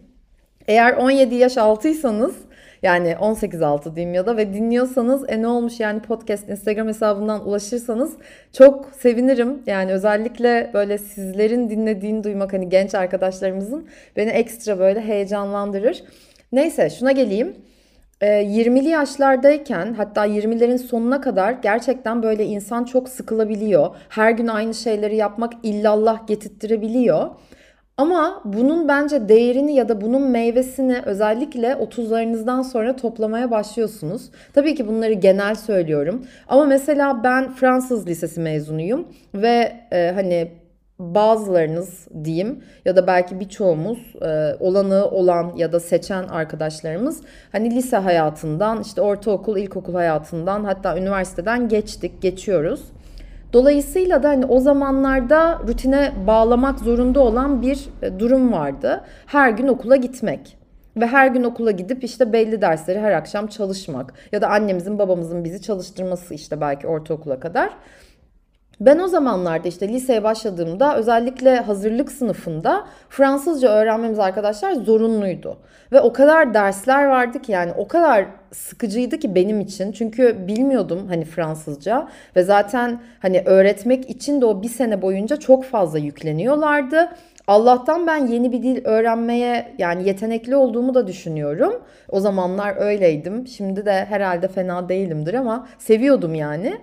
Eğer 0.67 0.93
17 0.93 1.35
yaş 1.35 1.57
altıysanız 1.57 2.35
yani 2.83 3.17
18 3.19 3.61
altı 3.61 3.95
diyeyim 3.95 4.13
ya 4.13 4.25
da 4.25 4.37
ve 4.37 4.53
dinliyorsanız 4.53 5.29
e 5.29 5.41
ne 5.41 5.47
olmuş 5.47 5.79
yani 5.79 6.01
podcast 6.01 6.49
Instagram 6.49 6.87
hesabından 6.87 7.47
ulaşırsanız 7.47 8.13
çok 8.53 8.91
sevinirim. 8.99 9.63
Yani 9.67 9.91
özellikle 9.91 10.71
böyle 10.73 10.97
sizlerin 10.97 11.69
dinlediğini 11.69 12.23
duymak 12.23 12.53
hani 12.53 12.69
genç 12.69 12.95
arkadaşlarımızın 12.95 13.87
beni 14.15 14.29
ekstra 14.29 14.79
böyle 14.79 15.01
heyecanlandırır. 15.01 16.03
Neyse 16.51 16.89
şuna 16.89 17.11
geleyim. 17.11 17.55
20'li 18.21 18.89
yaşlardayken 18.89 19.93
hatta 19.93 20.27
20'lerin 20.27 20.77
sonuna 20.77 21.21
kadar 21.21 21.51
gerçekten 21.51 22.23
böyle 22.23 22.45
insan 22.45 22.83
çok 22.83 23.09
sıkılabiliyor. 23.09 23.95
Her 24.09 24.31
gün 24.31 24.47
aynı 24.47 24.73
şeyleri 24.73 25.15
yapmak 25.15 25.53
illallah 25.63 26.27
getirttirebiliyor. 26.27 27.29
Ama 27.97 28.41
bunun 28.45 28.87
bence 28.87 29.29
değerini 29.29 29.75
ya 29.75 29.89
da 29.89 30.01
bunun 30.01 30.21
meyvesini 30.21 31.01
özellikle 31.05 31.67
30'larınızdan 31.67 32.63
sonra 32.63 32.95
toplamaya 32.95 33.51
başlıyorsunuz. 33.51 34.29
Tabii 34.53 34.75
ki 34.75 34.87
bunları 34.87 35.13
genel 35.13 35.55
söylüyorum. 35.55 36.25
Ama 36.47 36.65
mesela 36.65 37.23
ben 37.23 37.53
Fransız 37.53 38.07
lisesi 38.07 38.39
mezunuyum 38.39 39.07
ve 39.35 39.73
e, 39.91 40.11
hani 40.15 40.51
bazılarınız 40.99 42.07
diyeyim 42.23 42.63
ya 42.85 42.95
da 42.95 43.07
belki 43.07 43.39
birçoğumuz 43.39 44.15
e, 44.21 44.55
olanı 44.59 45.05
olan 45.09 45.53
ya 45.55 45.71
da 45.71 45.79
seçen 45.79 46.23
arkadaşlarımız 46.23 47.21
hani 47.51 47.75
lise 47.75 47.97
hayatından 47.97 48.81
işte 48.81 49.01
ortaokul, 49.01 49.57
ilkokul 49.57 49.93
hayatından 49.93 50.63
hatta 50.63 50.97
üniversiteden 50.97 51.67
geçtik, 51.67 52.21
geçiyoruz. 52.21 52.81
Dolayısıyla 53.53 54.23
da 54.23 54.29
hani 54.29 54.45
o 54.45 54.59
zamanlarda 54.59 55.59
rutine 55.67 56.11
bağlamak 56.27 56.79
zorunda 56.79 57.19
olan 57.19 57.61
bir 57.61 57.89
e, 58.01 58.19
durum 58.19 58.53
vardı. 58.53 59.03
Her 59.25 59.49
gün 59.49 59.67
okula 59.67 59.95
gitmek 59.95 60.57
ve 60.97 61.07
her 61.07 61.27
gün 61.27 61.43
okula 61.43 61.71
gidip 61.71 62.03
işte 62.03 62.33
belli 62.33 62.61
dersleri 62.61 62.99
her 62.99 63.11
akşam 63.11 63.47
çalışmak 63.47 64.13
ya 64.31 64.41
da 64.41 64.49
annemizin 64.49 64.99
babamızın 64.99 65.43
bizi 65.43 65.61
çalıştırması 65.61 66.33
işte 66.33 66.61
belki 66.61 66.87
ortaokula 66.87 67.39
kadar. 67.39 67.69
Ben 68.79 68.99
o 68.99 69.07
zamanlarda 69.07 69.67
işte 69.67 69.87
liseye 69.87 70.23
başladığımda 70.23 70.97
özellikle 70.97 71.59
hazırlık 71.59 72.11
sınıfında 72.11 72.87
Fransızca 73.09 73.69
öğrenmemiz 73.69 74.19
arkadaşlar 74.19 74.73
zorunluydu. 74.73 75.57
Ve 75.91 76.01
o 76.01 76.13
kadar 76.13 76.53
dersler 76.53 77.05
vardı 77.05 77.41
ki 77.41 77.51
yani 77.51 77.71
o 77.77 77.87
kadar 77.87 78.25
sıkıcıydı 78.51 79.19
ki 79.19 79.35
benim 79.35 79.61
için. 79.61 79.91
Çünkü 79.91 80.47
bilmiyordum 80.47 81.07
hani 81.07 81.25
Fransızca 81.25 82.07
ve 82.35 82.43
zaten 82.43 83.01
hani 83.19 83.41
öğretmek 83.45 84.09
için 84.09 84.41
de 84.41 84.45
o 84.45 84.61
bir 84.61 84.69
sene 84.69 85.01
boyunca 85.01 85.37
çok 85.37 85.65
fazla 85.65 85.99
yükleniyorlardı. 85.99 87.09
Allah'tan 87.47 88.07
ben 88.07 88.27
yeni 88.27 88.51
bir 88.51 88.63
dil 88.63 88.85
öğrenmeye 88.85 89.75
yani 89.77 90.07
yetenekli 90.07 90.55
olduğumu 90.55 90.93
da 90.93 91.07
düşünüyorum. 91.07 91.73
O 92.09 92.19
zamanlar 92.19 92.75
öyleydim. 92.77 93.47
Şimdi 93.47 93.85
de 93.85 94.05
herhalde 94.05 94.47
fena 94.47 94.89
değilimdir 94.89 95.33
ama 95.33 95.67
seviyordum 95.79 96.35
yani. 96.35 96.77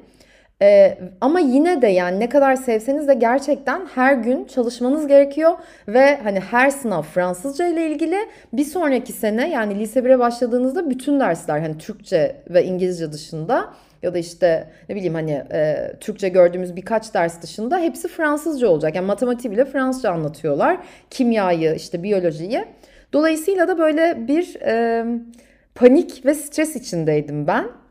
Ee, 0.63 0.99
ama 1.21 1.41
yine 1.41 1.83
de 1.83 1.87
yani 1.87 2.21
ne 2.21 2.29
kadar 2.29 2.57
sevseniz 2.57 3.09
de 3.09 3.15
gerçekten 3.15 3.87
her 3.95 4.15
gün 4.15 4.45
çalışmanız 4.45 5.07
gerekiyor 5.07 5.53
ve 5.89 6.17
hani 6.17 6.41
her 6.41 6.71
sınav 6.71 7.03
Fransızca 7.03 7.67
ile 7.67 7.87
ilgili 7.91 8.17
bir 8.53 8.65
sonraki 8.65 9.13
sene 9.13 9.51
yani 9.51 9.79
lise 9.79 10.01
1'e 10.01 10.19
başladığınızda 10.19 10.91
bütün 10.91 11.21
dersler 11.21 11.59
hani 11.59 11.79
Türkçe 11.79 12.37
ve 12.51 12.65
İngilizce 12.65 13.13
dışında 13.13 13.75
ya 14.03 14.15
da 14.15 14.19
işte 14.19 14.71
ne 14.89 14.95
bileyim 14.95 15.15
hani 15.15 15.45
e, 15.53 15.93
Türkçe 16.01 16.29
gördüğümüz 16.29 16.77
birkaç 16.77 17.15
ders 17.15 17.43
dışında 17.43 17.79
hepsi 17.79 18.09
Fransızca 18.09 18.69
olacak. 18.69 18.95
Yani 18.95 19.07
matematiği 19.07 19.53
bile 19.53 19.65
Fransızca 19.65 20.11
anlatıyorlar. 20.11 20.79
Kimyayı 21.11 21.75
işte 21.75 22.03
biyolojiyi. 22.03 22.65
Dolayısıyla 23.13 23.69
da 23.69 23.79
böyle 23.79 24.29
bir 24.29 24.55
e, 24.61 25.05
panik 25.75 26.27
ve 26.27 26.35
stres 26.35 26.77
içindeydim 26.77 27.47
ben. 27.47 27.84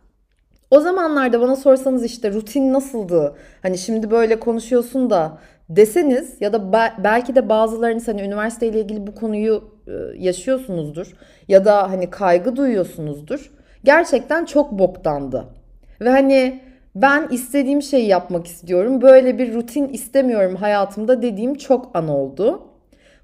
O 0.73 0.79
zamanlarda 0.79 1.41
bana 1.41 1.55
sorsanız 1.55 2.05
işte 2.05 2.31
rutin 2.31 2.73
nasıldı? 2.73 3.35
Hani 3.61 3.77
şimdi 3.77 4.11
böyle 4.11 4.39
konuşuyorsun 4.39 5.09
da 5.09 5.37
deseniz 5.69 6.41
ya 6.41 6.53
da 6.53 6.71
belki 7.03 7.35
de 7.35 7.49
bazılarınız 7.49 8.07
hani 8.07 8.21
üniversiteyle 8.21 8.79
ilgili 8.79 9.07
bu 9.07 9.15
konuyu 9.15 9.63
e, 9.87 9.91
yaşıyorsunuzdur 10.17 11.07
ya 11.47 11.65
da 11.65 11.89
hani 11.91 12.09
kaygı 12.09 12.55
duyuyorsunuzdur. 12.55 13.51
Gerçekten 13.83 14.45
çok 14.45 14.71
boktandı. 14.71 15.45
Ve 16.01 16.09
hani 16.09 16.61
ben 16.95 17.27
istediğim 17.31 17.81
şeyi 17.81 18.07
yapmak 18.07 18.47
istiyorum. 18.47 19.01
Böyle 19.01 19.37
bir 19.37 19.53
rutin 19.53 19.87
istemiyorum 19.87 20.55
hayatımda 20.55 21.21
dediğim 21.21 21.55
çok 21.55 21.97
an 21.97 22.07
oldu. 22.07 22.61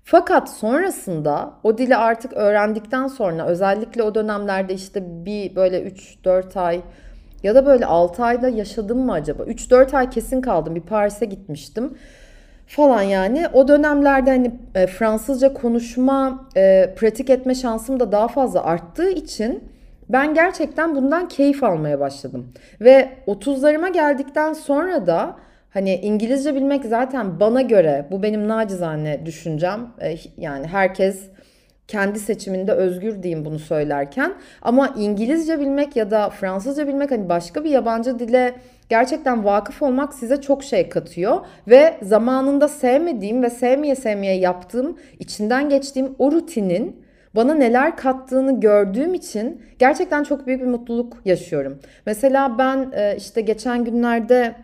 Fakat 0.04 0.50
sonrasında 0.50 1.54
o 1.64 1.78
dili 1.78 1.96
artık 1.96 2.34
öğrendikten 2.34 3.08
sonra 3.08 3.46
özellikle 3.46 4.04
o 4.04 4.16
dönemlerde 4.16 4.74
işte 4.74 5.26
bir 5.26 5.56
böyle 5.56 5.84
3-4 5.84 6.60
ay 6.60 6.82
ya 7.44 7.56
da 7.56 7.66
böyle 7.66 7.86
6 7.86 8.24
ayda 8.24 8.50
yaşadım 8.50 9.00
mı 9.00 9.14
acaba? 9.14 9.44
3-4 9.44 9.98
ay 9.98 10.10
kesin 10.10 10.42
kaldım. 10.42 10.76
Bir 10.76 10.82
Paris'e 10.82 11.26
gitmiştim 11.26 11.98
falan 12.68 13.02
yani. 13.02 13.48
O 13.54 13.68
dönemlerde 13.68 14.30
hani 14.30 14.52
e, 14.76 14.88
Fransızca 14.88 15.54
konuşma, 15.54 16.48
e, 16.58 16.94
pratik 16.98 17.30
etme 17.30 17.56
şansım 17.56 18.00
da 18.00 18.12
daha 18.12 18.28
fazla 18.28 18.64
arttığı 18.64 19.10
için 19.10 19.64
ben 20.10 20.34
gerçekten 20.34 20.96
bundan 20.96 21.28
keyif 21.28 21.64
almaya 21.64 22.00
başladım. 22.00 22.54
Ve 22.82 23.10
30'larıma 23.28 23.94
geldikten 23.94 24.54
sonra 24.54 25.08
da 25.08 25.36
hani 25.70 25.96
İngilizce 25.96 26.56
bilmek 26.56 26.86
zaten 26.86 27.40
bana 27.40 27.62
göre 27.62 28.06
bu 28.12 28.24
benim 28.24 28.48
nacizane 28.48 29.26
düşüncem. 29.26 29.88
E, 30.02 30.16
yani 30.38 30.68
herkes 30.68 31.30
kendi 31.90 32.20
seçiminde 32.20 32.72
özgür 32.72 33.24
diyeyim 33.24 33.46
bunu 33.46 33.60
söylerken. 33.60 34.34
Ama 34.62 34.94
İngilizce 34.98 35.60
bilmek 35.60 35.96
ya 35.96 36.12
da 36.12 36.30
Fransızca 36.30 36.88
bilmek 36.88 37.12
hani 37.12 37.30
başka 37.30 37.64
bir 37.64 37.70
yabancı 37.70 38.20
dile 38.20 38.54
gerçekten 38.90 39.46
vakıf 39.46 39.82
olmak 39.82 40.14
size 40.14 40.42
çok 40.42 40.64
şey 40.64 40.90
katıyor. 40.90 41.46
Ve 41.68 41.98
zamanında 42.02 42.68
sevmediğim 42.68 43.44
ve 43.44 43.50
sevmeye 43.50 43.96
sevmeye 43.96 44.36
yaptığım, 44.40 44.98
içinden 45.20 45.70
geçtiğim 45.70 46.16
o 46.20 46.32
rutinin 46.32 47.06
bana 47.36 47.54
neler 47.54 47.98
kattığını 47.98 48.60
gördüğüm 48.60 49.14
için 49.14 49.62
gerçekten 49.80 50.24
çok 50.24 50.48
büyük 50.48 50.62
bir 50.62 50.68
mutluluk 50.68 51.18
yaşıyorum. 51.26 51.80
Mesela 52.06 52.58
ben 52.58 52.92
e, 52.94 53.16
işte 53.18 53.42
geçen 53.42 53.84
günlerde 53.86 54.56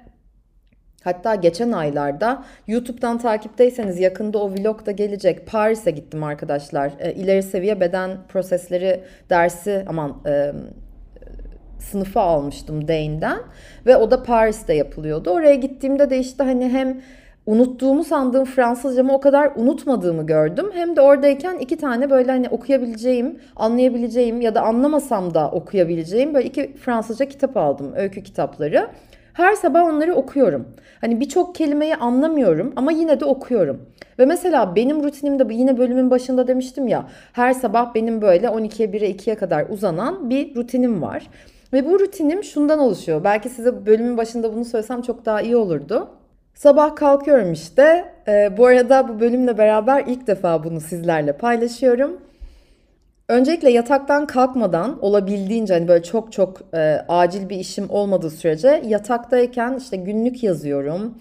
Hatta 1.06 1.36
geçen 1.36 1.72
aylarda 1.72 2.44
YouTube'dan 2.68 3.18
takipteyseniz 3.18 4.00
yakında 4.00 4.38
o 4.38 4.52
vlog 4.52 4.86
da 4.86 4.92
gelecek. 4.92 5.48
Paris'e 5.48 5.92
gittim 5.92 6.24
arkadaşlar. 6.24 6.92
E, 7.00 7.14
ileri 7.14 7.44
seviye 7.44 7.80
beden 7.80 8.12
prosesleri 8.30 9.04
dersi 9.30 9.86
aman 9.88 10.18
e, 10.28 10.52
sınıfı 11.80 12.20
almıştım 12.20 12.88
Dane'den 12.88 13.40
ve 13.86 13.98
o 13.98 14.12
da 14.12 14.24
Paris'te 14.24 14.74
yapılıyordu. 14.74 15.30
Oraya 15.30 15.56
gittiğimde 15.56 16.10
de 16.10 16.20
işte 16.20 16.44
hani 16.44 16.70
hem 16.70 17.02
unuttuğumu 17.46 18.04
sandığım 18.04 18.46
Fransızcamı 18.46 19.14
o 19.14 19.20
kadar 19.20 19.52
unutmadığımı 19.56 20.26
gördüm. 20.26 20.66
Hem 20.74 20.96
de 20.96 21.02
oradayken 21.02 21.58
iki 21.58 21.78
tane 21.78 22.10
böyle 22.10 22.32
hani 22.32 22.50
okuyabileceğim, 22.50 23.40
anlayabileceğim 23.56 24.42
ya 24.42 24.56
da 24.56 24.62
anlamasam 24.62 25.34
da 25.34 25.52
okuyabileceğim 25.52 26.34
böyle 26.34 26.48
iki 26.48 26.74
Fransızca 26.74 27.26
kitap 27.26 27.58
aldım. 27.58 27.94
Öykü 27.96 28.24
kitapları. 28.24 28.90
Her 29.36 29.54
sabah 29.54 29.84
onları 29.84 30.16
okuyorum. 30.16 30.68
Hani 31.02 31.20
birçok 31.20 31.56
kelimeyi 31.56 31.96
anlamıyorum 31.96 32.74
ama 32.76 32.92
yine 32.92 33.20
de 33.20 33.26
okuyorum. 33.26 33.82
Ve 34.20 34.26
mesela 34.26 34.76
benim 34.76 35.04
rutinimde 35.04 35.54
yine 35.54 35.78
bölümün 35.78 36.12
başında 36.12 36.48
demiştim 36.48 36.88
ya 36.88 37.08
her 37.34 37.54
sabah 37.54 37.96
benim 37.96 38.22
böyle 38.22 38.48
12'ye 38.48 38.88
1'e 38.88 39.12
2'ye 39.12 39.36
kadar 39.36 39.66
uzanan 39.70 40.30
bir 40.30 40.56
rutinim 40.56 41.02
var. 41.02 41.28
Ve 41.74 41.86
bu 41.86 42.00
rutinim 42.00 42.44
şundan 42.44 42.80
oluşuyor. 42.80 43.24
Belki 43.24 43.50
size 43.50 43.86
bölümün 43.86 44.18
başında 44.18 44.54
bunu 44.54 44.66
söylesem 44.66 45.02
çok 45.02 45.26
daha 45.26 45.42
iyi 45.42 45.56
olurdu. 45.56 46.08
Sabah 46.54 46.96
kalkıyorum 46.96 47.54
işte. 47.54 48.06
Ee, 48.28 48.58
bu 48.58 48.66
arada 48.66 49.08
bu 49.08 49.20
bölümle 49.20 49.58
beraber 49.58 50.04
ilk 50.08 50.28
defa 50.28 50.64
bunu 50.64 50.82
sizlerle 50.82 51.34
paylaşıyorum. 51.34 52.22
Öncelikle 53.30 53.70
yataktan 53.72 54.28
kalkmadan 54.28 55.00
olabildiğince 55.02 55.74
hani 55.74 55.88
böyle 55.88 56.04
çok 56.04 56.32
çok 56.32 56.62
e, 56.74 57.06
acil 57.08 57.50
bir 57.50 57.58
işim 57.58 57.90
olmadığı 57.90 58.30
sürece 58.30 58.82
yataktayken 58.86 59.76
işte 59.78 59.98
günlük 59.98 60.44
yazıyorum. 60.44 61.18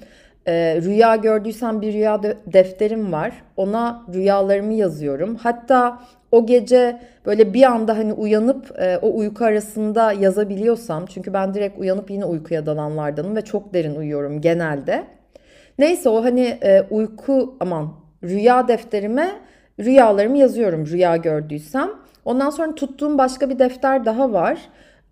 E, 0.47 0.81
rüya 0.83 1.17
gördüysem 1.17 1.81
bir 1.81 1.93
rüya 1.93 2.23
defterim 2.47 3.13
var. 3.13 3.33
Ona 3.57 4.03
rüyalarımı 4.15 4.73
yazıyorum. 4.73 5.37
Hatta 5.37 5.99
o 6.33 6.47
gece 6.47 7.01
böyle 7.27 7.55
bir 7.55 7.63
anda 7.63 7.99
hani 7.99 8.13
uyanıp 8.13 8.81
e, 8.81 8.99
o 9.03 9.17
uyku 9.19 9.45
arasında 9.45 10.13
yazabiliyorsam 10.13 11.07
çünkü 11.07 11.33
ben 11.33 11.55
direkt 11.55 11.79
uyanıp 11.79 12.11
yine 12.11 12.25
uykuya 12.25 12.67
dalanlardanım 12.67 13.37
ve 13.37 13.43
çok 13.43 13.75
derin 13.75 13.95
uyuyorum 13.95 14.41
genelde. 14.41 15.05
Neyse 15.79 16.09
o 16.09 16.25
hani 16.25 16.59
e, 16.63 16.83
uyku 16.91 17.57
aman 17.61 17.95
rüya 18.23 18.69
defterime 18.69 19.31
rüyalarımı 19.81 20.39
yazıyorum 20.39 20.87
rüya 20.87 21.17
gördüysem. 21.17 21.91
Ondan 22.25 22.51
sonra 22.51 22.75
tuttuğum 22.75 23.19
başka 23.19 23.51
bir 23.51 23.59
defter 23.59 24.05
daha 24.05 24.33
var. 24.33 24.59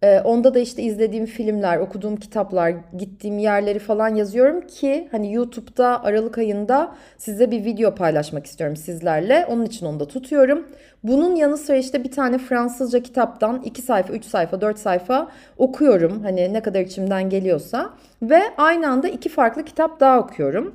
Ee, 0.02 0.20
onda 0.20 0.54
da 0.54 0.58
işte 0.58 0.82
izlediğim 0.82 1.26
filmler, 1.26 1.78
okuduğum 1.78 2.16
kitaplar, 2.16 2.74
gittiğim 2.98 3.38
yerleri 3.38 3.78
falan 3.78 4.14
yazıyorum 4.14 4.60
ki 4.60 5.08
hani 5.10 5.32
YouTube'da 5.32 6.04
Aralık 6.04 6.38
ayında 6.38 6.94
size 7.18 7.50
bir 7.50 7.64
video 7.64 7.94
paylaşmak 7.94 8.46
istiyorum 8.46 8.76
sizlerle. 8.76 9.46
Onun 9.48 9.64
için 9.64 9.86
onu 9.86 10.00
da 10.00 10.08
tutuyorum. 10.08 10.66
Bunun 11.02 11.34
yanı 11.34 11.56
sıra 11.56 11.76
işte 11.76 12.04
bir 12.04 12.10
tane 12.10 12.38
Fransızca 12.38 13.02
kitaptan 13.02 13.62
2 13.64 13.82
sayfa, 13.82 14.12
3 14.12 14.24
sayfa, 14.24 14.60
4 14.60 14.78
sayfa 14.78 15.28
okuyorum. 15.58 16.22
Hani 16.22 16.52
ne 16.52 16.62
kadar 16.62 16.80
içimden 16.80 17.30
geliyorsa 17.30 17.90
ve 18.22 18.40
aynı 18.56 18.88
anda 18.88 19.08
iki 19.08 19.28
farklı 19.28 19.64
kitap 19.64 20.00
daha 20.00 20.18
okuyorum. 20.20 20.74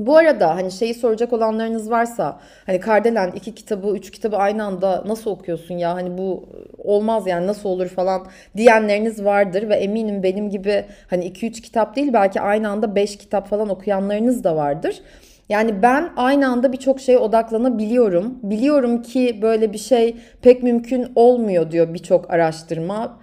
Bu 0.00 0.16
arada 0.16 0.56
hani 0.56 0.72
şeyi 0.72 0.94
soracak 0.94 1.32
olanlarınız 1.32 1.90
varsa 1.90 2.40
hani 2.66 2.80
Kardelen 2.80 3.32
iki 3.34 3.54
kitabı, 3.54 3.88
üç 3.96 4.10
kitabı 4.10 4.36
aynı 4.36 4.64
anda 4.64 5.04
nasıl 5.06 5.30
okuyorsun 5.30 5.74
ya 5.74 5.94
hani 5.94 6.18
bu 6.18 6.48
olmaz 6.78 7.26
yani 7.26 7.46
nasıl 7.46 7.68
olur 7.68 7.86
falan 7.86 8.26
diyenleriniz 8.56 9.24
vardır 9.24 9.68
ve 9.68 9.74
eminim 9.74 10.22
benim 10.22 10.50
gibi 10.50 10.84
hani 11.10 11.24
iki 11.24 11.46
üç 11.46 11.60
kitap 11.60 11.96
değil 11.96 12.12
belki 12.12 12.40
aynı 12.40 12.68
anda 12.68 12.94
beş 12.94 13.18
kitap 13.18 13.48
falan 13.48 13.68
okuyanlarınız 13.68 14.44
da 14.44 14.56
vardır. 14.56 15.02
Yani 15.48 15.82
ben 15.82 16.10
aynı 16.16 16.48
anda 16.48 16.72
birçok 16.72 17.00
şeye 17.00 17.18
odaklanabiliyorum. 17.18 18.38
Biliyorum 18.42 19.02
ki 19.02 19.38
böyle 19.42 19.72
bir 19.72 19.78
şey 19.78 20.16
pek 20.42 20.62
mümkün 20.62 21.12
olmuyor 21.14 21.70
diyor 21.70 21.94
birçok 21.94 22.30
araştırma. 22.30 23.20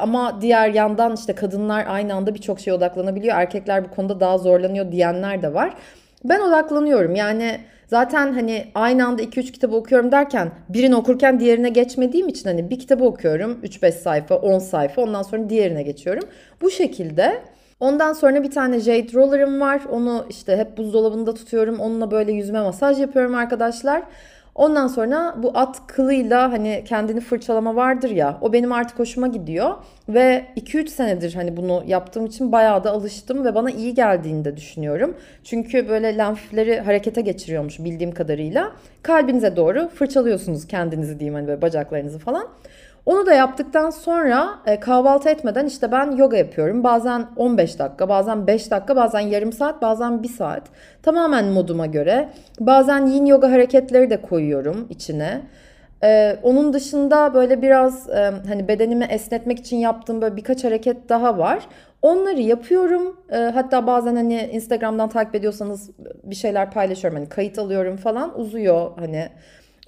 Ama 0.00 0.40
diğer 0.40 0.68
yandan 0.68 1.14
işte 1.14 1.34
kadınlar 1.34 1.84
aynı 1.88 2.14
anda 2.14 2.34
birçok 2.34 2.60
şeye 2.60 2.72
odaklanabiliyor. 2.72 3.36
Erkekler 3.36 3.84
bu 3.84 3.90
konuda 3.90 4.20
daha 4.20 4.38
zorlanıyor 4.38 4.92
diyenler 4.92 5.42
de 5.42 5.54
var. 5.54 5.74
Ben 6.24 6.40
odaklanıyorum. 6.40 7.14
Yani 7.14 7.60
zaten 7.86 8.32
hani 8.32 8.66
aynı 8.74 9.06
anda 9.06 9.22
2-3 9.22 9.52
kitabı 9.52 9.76
okuyorum 9.76 10.12
derken 10.12 10.52
birini 10.68 10.96
okurken 10.96 11.40
diğerine 11.40 11.68
geçmediğim 11.68 12.28
için 12.28 12.44
hani 12.48 12.70
bir 12.70 12.78
kitabı 12.78 13.04
okuyorum 13.04 13.58
3-5 13.62 13.92
sayfa 13.92 14.36
10 14.36 14.58
sayfa 14.58 15.02
ondan 15.02 15.22
sonra 15.22 15.48
diğerine 15.48 15.82
geçiyorum. 15.82 16.24
Bu 16.62 16.70
şekilde 16.70 17.42
Ondan 17.80 18.12
sonra 18.12 18.42
bir 18.42 18.50
tane 18.50 18.80
Jade 18.80 19.12
Roller'ım 19.14 19.60
var. 19.60 19.82
Onu 19.90 20.26
işte 20.30 20.56
hep 20.56 20.76
buzdolabında 20.76 21.34
tutuyorum. 21.34 21.80
Onunla 21.80 22.10
böyle 22.10 22.32
yüzme 22.32 22.60
masaj 22.60 23.00
yapıyorum 23.00 23.34
arkadaşlar. 23.34 24.02
Ondan 24.58 24.86
sonra 24.86 25.34
bu 25.42 25.50
at 25.54 25.86
kılıyla 25.86 26.52
hani 26.52 26.84
kendini 26.86 27.20
fırçalama 27.20 27.76
vardır 27.76 28.10
ya 28.10 28.38
o 28.40 28.52
benim 28.52 28.72
artık 28.72 28.98
hoşuma 28.98 29.26
gidiyor. 29.26 29.74
Ve 30.08 30.44
2-3 30.56 30.88
senedir 30.88 31.34
hani 31.34 31.56
bunu 31.56 31.82
yaptığım 31.86 32.26
için 32.26 32.52
bayağı 32.52 32.84
da 32.84 32.90
alıştım 32.90 33.44
ve 33.44 33.54
bana 33.54 33.70
iyi 33.70 33.94
geldiğini 33.94 34.44
de 34.44 34.56
düşünüyorum. 34.56 35.16
Çünkü 35.44 35.88
böyle 35.88 36.18
lenfleri 36.18 36.80
harekete 36.80 37.20
geçiriyormuş 37.20 37.78
bildiğim 37.78 38.12
kadarıyla. 38.12 38.72
Kalbinize 39.02 39.56
doğru 39.56 39.88
fırçalıyorsunuz 39.88 40.66
kendinizi 40.66 41.20
diyeyim 41.20 41.34
hani 41.34 41.46
böyle 41.46 41.62
bacaklarınızı 41.62 42.18
falan. 42.18 42.48
Onu 43.08 43.26
da 43.26 43.34
yaptıktan 43.34 43.90
sonra 43.90 44.58
e, 44.66 44.80
kahvaltı 44.80 45.28
etmeden 45.28 45.66
işte 45.66 45.92
ben 45.92 46.10
yoga 46.16 46.36
yapıyorum. 46.36 46.84
Bazen 46.84 47.26
15 47.36 47.78
dakika, 47.78 48.08
bazen 48.08 48.46
5 48.46 48.70
dakika, 48.70 48.96
bazen 48.96 49.20
yarım 49.20 49.52
saat, 49.52 49.82
bazen 49.82 50.22
1 50.22 50.28
saat. 50.28 50.62
Tamamen 51.02 51.44
moduma 51.44 51.86
göre. 51.86 52.28
Bazen 52.60 53.06
yin 53.06 53.26
yoga 53.26 53.50
hareketleri 53.50 54.10
de 54.10 54.22
koyuyorum 54.22 54.86
içine. 54.90 55.40
Ee, 56.02 56.36
onun 56.42 56.72
dışında 56.72 57.34
böyle 57.34 57.62
biraz 57.62 58.10
e, 58.10 58.32
hani 58.48 58.68
bedenimi 58.68 59.04
esnetmek 59.04 59.58
için 59.58 59.76
yaptığım 59.76 60.22
böyle 60.22 60.36
birkaç 60.36 60.64
hareket 60.64 61.08
daha 61.08 61.38
var. 61.38 61.66
Onları 62.02 62.40
yapıyorum. 62.40 63.16
E, 63.30 63.36
hatta 63.36 63.86
bazen 63.86 64.16
hani 64.16 64.50
Instagram'dan 64.52 65.08
takip 65.08 65.34
ediyorsanız 65.34 65.90
bir 66.24 66.34
şeyler 66.34 66.70
paylaşıyorum. 66.70 67.18
Hani 67.18 67.28
kayıt 67.28 67.58
alıyorum 67.58 67.96
falan. 67.96 68.40
Uzuyor 68.40 68.90
hani 68.98 69.28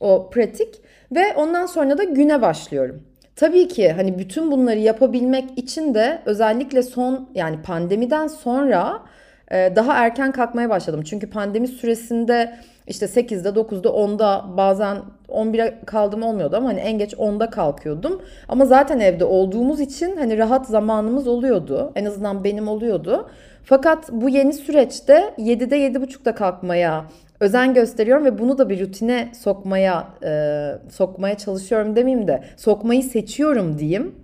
o 0.00 0.30
pratik. 0.30 0.82
Ve 1.12 1.34
ondan 1.36 1.66
sonra 1.66 1.98
da 1.98 2.04
güne 2.04 2.42
başlıyorum. 2.42 3.09
Tabii 3.40 3.68
ki 3.68 3.92
hani 3.92 4.18
bütün 4.18 4.50
bunları 4.50 4.78
yapabilmek 4.78 5.58
için 5.58 5.94
de 5.94 6.22
özellikle 6.24 6.82
son 6.82 7.28
yani 7.34 7.62
pandemiden 7.62 8.26
sonra 8.26 9.02
e, 9.50 9.72
daha 9.76 9.94
erken 9.94 10.32
kalkmaya 10.32 10.70
başladım. 10.70 11.02
Çünkü 11.04 11.30
pandemi 11.30 11.68
süresinde 11.68 12.56
işte 12.86 13.06
8'de 13.06 13.48
9'da 13.48 13.88
10'da 13.88 14.44
bazen 14.56 14.96
11'e 15.28 15.84
kaldım 15.86 16.22
olmuyordu 16.22 16.56
ama 16.56 16.68
hani 16.68 16.80
en 16.80 16.98
geç 16.98 17.14
10'da 17.14 17.50
kalkıyordum. 17.50 18.22
Ama 18.48 18.66
zaten 18.66 19.00
evde 19.00 19.24
olduğumuz 19.24 19.80
için 19.80 20.16
hani 20.16 20.38
rahat 20.38 20.66
zamanımız 20.66 21.28
oluyordu. 21.28 21.92
En 21.94 22.04
azından 22.04 22.44
benim 22.44 22.68
oluyordu. 22.68 23.28
Fakat 23.64 24.12
bu 24.12 24.28
yeni 24.28 24.52
süreçte 24.52 25.34
7'de 25.38 25.78
7.30'da 25.78 26.34
kalkmaya 26.34 27.04
özen 27.40 27.74
gösteriyorum 27.74 28.24
ve 28.24 28.38
bunu 28.38 28.58
da 28.58 28.68
bir 28.68 28.80
rutine 28.80 29.28
sokmaya 29.40 30.08
e, 30.24 30.72
sokmaya 30.90 31.38
çalışıyorum 31.38 31.96
demeyeyim 31.96 32.28
de 32.28 32.42
sokmayı 32.56 33.02
seçiyorum 33.02 33.78
diyeyim. 33.78 34.14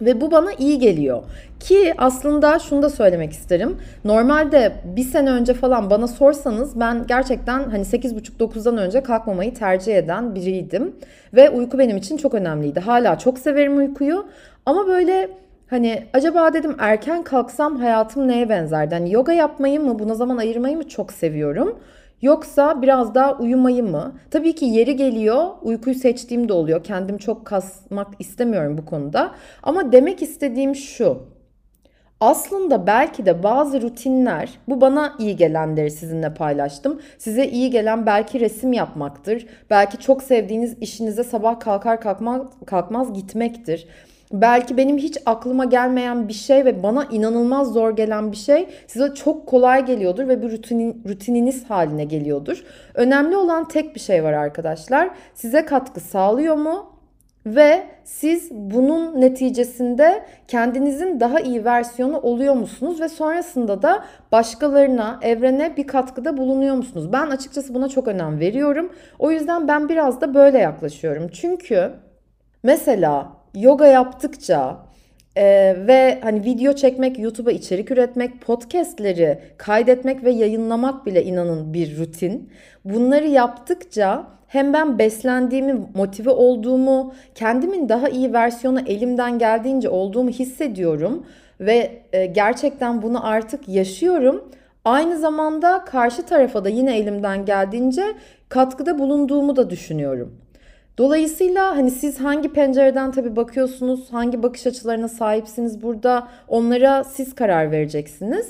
Ve 0.00 0.20
bu 0.20 0.30
bana 0.30 0.52
iyi 0.52 0.78
geliyor. 0.78 1.22
Ki 1.60 1.94
aslında 1.98 2.58
şunu 2.58 2.82
da 2.82 2.90
söylemek 2.90 3.32
isterim. 3.32 3.76
Normalde 4.04 4.72
bir 4.96 5.02
sene 5.02 5.30
önce 5.30 5.54
falan 5.54 5.90
bana 5.90 6.08
sorsanız 6.08 6.80
ben 6.80 7.06
gerçekten 7.06 7.70
hani 7.70 7.82
8.30-9'dan 7.82 8.78
önce 8.78 9.02
kalkmamayı 9.02 9.54
tercih 9.54 9.96
eden 9.96 10.34
biriydim. 10.34 10.96
Ve 11.34 11.50
uyku 11.50 11.78
benim 11.78 11.96
için 11.96 12.16
çok 12.16 12.34
önemliydi. 12.34 12.80
Hala 12.80 13.18
çok 13.18 13.38
severim 13.38 13.78
uykuyu. 13.78 14.26
Ama 14.66 14.86
böyle 14.86 15.28
hani 15.70 16.04
acaba 16.12 16.52
dedim 16.52 16.76
erken 16.78 17.22
kalksam 17.22 17.76
hayatım 17.76 18.28
neye 18.28 18.48
benzerdi? 18.48 18.94
Hani 18.94 19.12
yoga 19.12 19.32
yapmayı 19.32 19.80
mı 19.80 19.98
buna 19.98 20.14
zaman 20.14 20.36
ayırmayı 20.36 20.76
mı 20.76 20.88
çok 20.88 21.12
seviyorum. 21.12 21.78
Yoksa 22.22 22.82
biraz 22.82 23.14
daha 23.14 23.38
uyumayı 23.38 23.84
mı? 23.84 24.12
Tabii 24.30 24.54
ki 24.54 24.64
yeri 24.64 24.96
geliyor 24.96 25.46
uykuyu 25.62 25.94
seçtiğim 25.96 26.48
de 26.48 26.52
oluyor. 26.52 26.84
Kendim 26.84 27.18
çok 27.18 27.46
kasmak 27.46 28.08
istemiyorum 28.18 28.78
bu 28.78 28.86
konuda. 28.86 29.34
Ama 29.62 29.92
demek 29.92 30.22
istediğim 30.22 30.74
şu. 30.74 31.22
Aslında 32.20 32.86
belki 32.86 33.26
de 33.26 33.42
bazı 33.42 33.82
rutinler, 33.82 34.58
bu 34.68 34.80
bana 34.80 35.16
iyi 35.18 35.36
gelenleri 35.36 35.90
sizinle 35.90 36.34
paylaştım. 36.34 37.00
Size 37.18 37.46
iyi 37.46 37.70
gelen 37.70 38.06
belki 38.06 38.40
resim 38.40 38.72
yapmaktır. 38.72 39.46
Belki 39.70 39.98
çok 39.98 40.22
sevdiğiniz 40.22 40.78
işinize 40.80 41.24
sabah 41.24 41.60
kalkar 41.60 42.00
kalkmaz, 42.00 42.42
kalkmaz 42.66 43.12
gitmektir. 43.12 43.88
Belki 44.32 44.76
benim 44.76 44.98
hiç 44.98 45.18
aklıma 45.26 45.64
gelmeyen 45.64 46.28
bir 46.28 46.32
şey 46.32 46.64
ve 46.64 46.82
bana 46.82 47.04
inanılmaz 47.04 47.72
zor 47.72 47.96
gelen 47.96 48.32
bir 48.32 48.36
şey 48.36 48.68
size 48.86 49.14
çok 49.14 49.46
kolay 49.46 49.86
geliyordur 49.86 50.28
ve 50.28 50.42
bir 50.42 50.50
rutinin, 50.50 51.04
rutininiz 51.08 51.70
haline 51.70 52.04
geliyordur. 52.04 52.64
Önemli 52.94 53.36
olan 53.36 53.68
tek 53.68 53.94
bir 53.94 54.00
şey 54.00 54.24
var 54.24 54.32
arkadaşlar. 54.32 55.10
Size 55.34 55.64
katkı 55.64 56.00
sağlıyor 56.00 56.54
mu? 56.54 57.00
Ve 57.46 57.86
siz 58.04 58.50
bunun 58.50 59.20
neticesinde 59.20 60.22
kendinizin 60.48 61.20
daha 61.20 61.40
iyi 61.40 61.64
versiyonu 61.64 62.20
oluyor 62.20 62.54
musunuz 62.54 63.00
ve 63.00 63.08
sonrasında 63.08 63.82
da 63.82 64.04
başkalarına, 64.32 65.18
evrene 65.22 65.76
bir 65.76 65.86
katkıda 65.86 66.36
bulunuyor 66.36 66.74
musunuz? 66.74 67.12
Ben 67.12 67.26
açıkçası 67.26 67.74
buna 67.74 67.88
çok 67.88 68.08
önem 68.08 68.40
veriyorum. 68.40 68.92
O 69.18 69.30
yüzden 69.30 69.68
ben 69.68 69.88
biraz 69.88 70.20
da 70.20 70.34
böyle 70.34 70.58
yaklaşıyorum. 70.58 71.28
Çünkü 71.32 71.90
mesela 72.62 73.39
yoga 73.54 73.86
yaptıkça 73.86 74.90
ee, 75.36 75.76
ve 75.86 76.18
hani 76.22 76.44
video 76.44 76.72
çekmek, 76.72 77.18
YouTube'a 77.18 77.52
içerik 77.52 77.90
üretmek, 77.90 78.40
podcastleri 78.40 79.38
kaydetmek 79.56 80.24
ve 80.24 80.30
yayınlamak 80.30 81.06
bile 81.06 81.24
inanın 81.24 81.74
bir 81.74 81.98
rutin. 81.98 82.50
Bunları 82.84 83.26
yaptıkça 83.26 84.26
hem 84.46 84.72
ben 84.72 84.98
beslendiğimi, 84.98 85.80
motive 85.94 86.30
olduğumu, 86.30 87.14
kendimin 87.34 87.88
daha 87.88 88.08
iyi 88.08 88.32
versiyonu 88.32 88.80
elimden 88.80 89.38
geldiğince 89.38 89.88
olduğumu 89.88 90.30
hissediyorum 90.30 91.26
ve 91.60 92.02
e, 92.12 92.26
gerçekten 92.26 93.02
bunu 93.02 93.26
artık 93.26 93.68
yaşıyorum. 93.68 94.50
Aynı 94.84 95.18
zamanda 95.18 95.84
karşı 95.84 96.26
tarafa 96.26 96.64
da 96.64 96.68
yine 96.68 96.98
elimden 96.98 97.44
geldiğince 97.44 98.04
katkıda 98.48 98.98
bulunduğumu 98.98 99.56
da 99.56 99.70
düşünüyorum. 99.70 100.34
Dolayısıyla 100.98 101.76
hani 101.76 101.90
siz 101.90 102.20
hangi 102.20 102.52
pencereden 102.52 103.12
tabii 103.12 103.36
bakıyorsunuz, 103.36 104.12
hangi 104.12 104.42
bakış 104.42 104.66
açılarına 104.66 105.08
sahipsiniz 105.08 105.82
burada 105.82 106.28
onlara 106.48 107.04
siz 107.04 107.34
karar 107.34 107.70
vereceksiniz. 107.70 108.48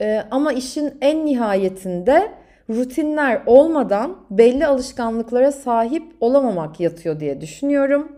Ee, 0.00 0.22
ama 0.30 0.52
işin 0.52 0.94
en 1.00 1.26
nihayetinde 1.26 2.32
rutinler 2.70 3.42
olmadan 3.46 4.16
belli 4.30 4.66
alışkanlıklara 4.66 5.52
sahip 5.52 6.02
olamamak 6.20 6.80
yatıyor 6.80 7.20
diye 7.20 7.40
düşünüyorum. 7.40 8.12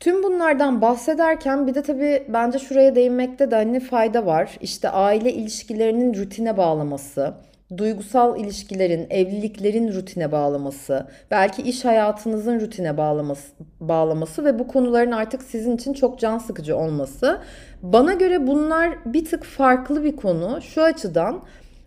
Tüm 0.00 0.22
bunlardan 0.22 0.80
bahsederken 0.80 1.66
bir 1.66 1.74
de 1.74 1.82
tabii 1.82 2.24
bence 2.28 2.58
şuraya 2.58 2.94
değinmekte 2.94 3.50
de 3.50 3.54
hani 3.54 3.80
fayda 3.80 4.26
var. 4.26 4.56
İşte 4.60 4.88
aile 4.88 5.32
ilişkilerinin 5.32 6.14
rutine 6.14 6.56
bağlaması, 6.56 7.34
duygusal 7.76 8.40
ilişkilerin, 8.40 9.06
evliliklerin 9.10 9.92
rutine 9.92 10.32
bağlaması, 10.32 11.06
belki 11.30 11.62
iş 11.62 11.84
hayatınızın 11.84 12.60
rutine 12.60 12.96
bağlaması, 12.96 13.52
bağlaması 13.80 14.44
ve 14.44 14.58
bu 14.58 14.68
konuların 14.68 15.12
artık 15.12 15.42
sizin 15.42 15.76
için 15.76 15.92
çok 15.92 16.18
can 16.18 16.38
sıkıcı 16.38 16.76
olması. 16.76 17.40
Bana 17.82 18.12
göre 18.12 18.46
bunlar 18.46 18.98
bir 19.04 19.24
tık 19.24 19.44
farklı 19.44 20.04
bir 20.04 20.16
konu. 20.16 20.62
Şu 20.62 20.82
açıdan 20.82 21.40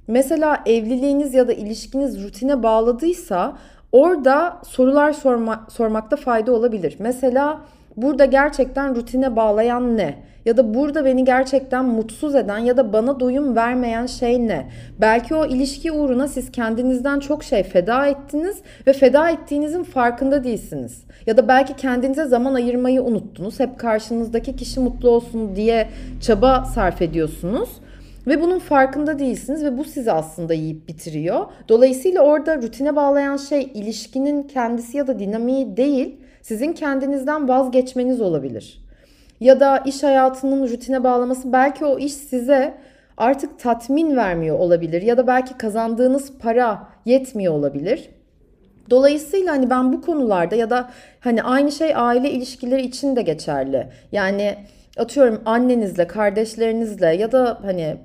mesela 0.07 0.63
evliliğiniz 0.65 1.33
ya 1.33 1.47
da 1.47 1.53
ilişkiniz 1.53 2.23
rutine 2.23 2.63
bağladıysa 2.63 3.57
orada 3.91 4.61
sorular 4.67 5.13
sorma, 5.13 5.67
sormakta 5.69 6.15
fayda 6.15 6.51
olabilir. 6.51 6.95
Mesela 6.99 7.61
burada 7.97 8.25
gerçekten 8.25 8.95
rutine 8.95 9.35
bağlayan 9.35 9.97
ne? 9.97 10.15
Ya 10.45 10.57
da 10.57 10.73
burada 10.73 11.05
beni 11.05 11.25
gerçekten 11.25 11.85
mutsuz 11.85 12.35
eden 12.35 12.57
ya 12.57 12.77
da 12.77 12.93
bana 12.93 13.19
doyum 13.19 13.55
vermeyen 13.55 14.05
şey 14.05 14.47
ne? 14.47 14.67
Belki 15.01 15.35
o 15.35 15.45
ilişki 15.45 15.91
uğruna 15.91 16.27
siz 16.27 16.51
kendinizden 16.51 17.19
çok 17.19 17.43
şey 17.43 17.63
feda 17.63 18.07
ettiniz 18.07 18.57
ve 18.87 18.93
feda 18.93 19.29
ettiğinizin 19.29 19.83
farkında 19.83 20.43
değilsiniz. 20.43 21.03
Ya 21.25 21.37
da 21.37 21.47
belki 21.47 21.75
kendinize 21.75 22.25
zaman 22.25 22.53
ayırmayı 22.53 23.03
unuttunuz. 23.03 23.59
Hep 23.59 23.79
karşınızdaki 23.79 24.55
kişi 24.55 24.79
mutlu 24.79 25.09
olsun 25.09 25.55
diye 25.55 25.87
çaba 26.21 26.65
sarf 26.65 27.01
ediyorsunuz. 27.01 27.69
Ve 28.27 28.41
bunun 28.41 28.59
farkında 28.59 29.19
değilsiniz 29.19 29.63
ve 29.63 29.77
bu 29.77 29.83
sizi 29.83 30.11
aslında 30.11 30.53
yiyip 30.53 30.87
bitiriyor. 30.87 31.45
Dolayısıyla 31.69 32.21
orada 32.21 32.57
rutine 32.61 32.95
bağlayan 32.95 33.37
şey 33.37 33.71
ilişkinin 33.73 34.43
kendisi 34.43 34.97
ya 34.97 35.07
da 35.07 35.19
dinamiği 35.19 35.77
değil, 35.77 36.17
sizin 36.47 36.73
kendinizden 36.73 37.47
vazgeçmeniz 37.47 38.21
olabilir. 38.21 38.81
Ya 39.39 39.59
da 39.59 39.77
iş 39.77 40.03
hayatının 40.03 40.69
rutine 40.69 41.03
bağlaması 41.03 41.53
belki 41.53 41.85
o 41.85 41.99
iş 41.99 42.13
size 42.13 42.73
artık 43.17 43.59
tatmin 43.59 44.15
vermiyor 44.15 44.59
olabilir 44.59 45.01
ya 45.01 45.17
da 45.17 45.27
belki 45.27 45.57
kazandığınız 45.57 46.37
para 46.39 46.87
yetmiyor 47.05 47.53
olabilir. 47.53 48.09
Dolayısıyla 48.89 49.51
hani 49.53 49.69
ben 49.69 49.93
bu 49.93 50.01
konularda 50.01 50.55
ya 50.55 50.69
da 50.69 50.89
hani 51.19 51.43
aynı 51.43 51.71
şey 51.71 51.95
aile 51.95 52.31
ilişkileri 52.31 52.81
için 52.81 53.15
de 53.15 53.21
geçerli. 53.21 53.87
Yani 54.11 54.55
atıyorum 54.97 55.41
annenizle, 55.45 56.07
kardeşlerinizle 56.07 57.15
ya 57.15 57.31
da 57.31 57.59
hani 57.61 57.81
e, 57.81 57.97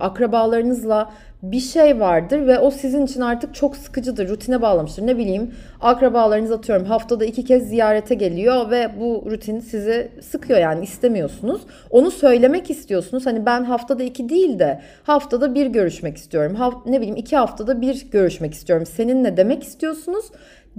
akrabalarınızla 0.00 1.10
bir 1.42 1.60
şey 1.60 2.00
vardır 2.00 2.46
ve 2.46 2.58
o 2.58 2.70
sizin 2.70 3.06
için 3.06 3.20
artık 3.20 3.54
çok 3.54 3.76
sıkıcıdır, 3.76 4.28
rutine 4.28 4.62
bağlamıştır. 4.62 5.06
Ne 5.06 5.18
bileyim 5.18 5.54
akrabalarınız 5.80 6.52
atıyorum 6.52 6.86
haftada 6.86 7.24
iki 7.24 7.44
kez 7.44 7.68
ziyarete 7.68 8.14
geliyor 8.14 8.70
ve 8.70 8.90
bu 9.00 9.24
rutin 9.30 9.60
sizi 9.60 10.08
sıkıyor 10.20 10.58
yani 10.58 10.84
istemiyorsunuz. 10.84 11.62
Onu 11.90 12.10
söylemek 12.10 12.70
istiyorsunuz. 12.70 13.26
Hani 13.26 13.46
ben 13.46 13.64
haftada 13.64 14.02
iki 14.02 14.28
değil 14.28 14.58
de 14.58 14.80
haftada 15.02 15.54
bir 15.54 15.66
görüşmek 15.66 16.16
istiyorum. 16.16 16.54
Ha, 16.54 16.70
ne 16.86 17.00
bileyim 17.00 17.16
iki 17.16 17.36
haftada 17.36 17.80
bir 17.80 18.10
görüşmek 18.10 18.54
istiyorum. 18.54 18.86
Seninle 18.86 19.36
demek 19.36 19.62
istiyorsunuz 19.62 20.24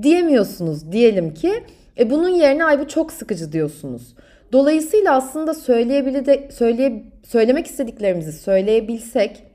diyemiyorsunuz 0.02 0.92
diyelim 0.92 1.34
ki. 1.34 1.64
E 2.00 2.10
bunun 2.10 2.30
yerine 2.30 2.66
ay 2.66 2.80
bu 2.80 2.88
çok 2.88 3.12
sıkıcı 3.12 3.52
diyorsunuz. 3.52 4.16
Dolayısıyla 4.52 5.16
aslında 5.16 5.54
söyleyebile 5.54 6.52
söyleye, 6.52 7.04
söylemek 7.24 7.68
istediklerimizi 7.68 8.32
söyleyebilsek 8.32 9.49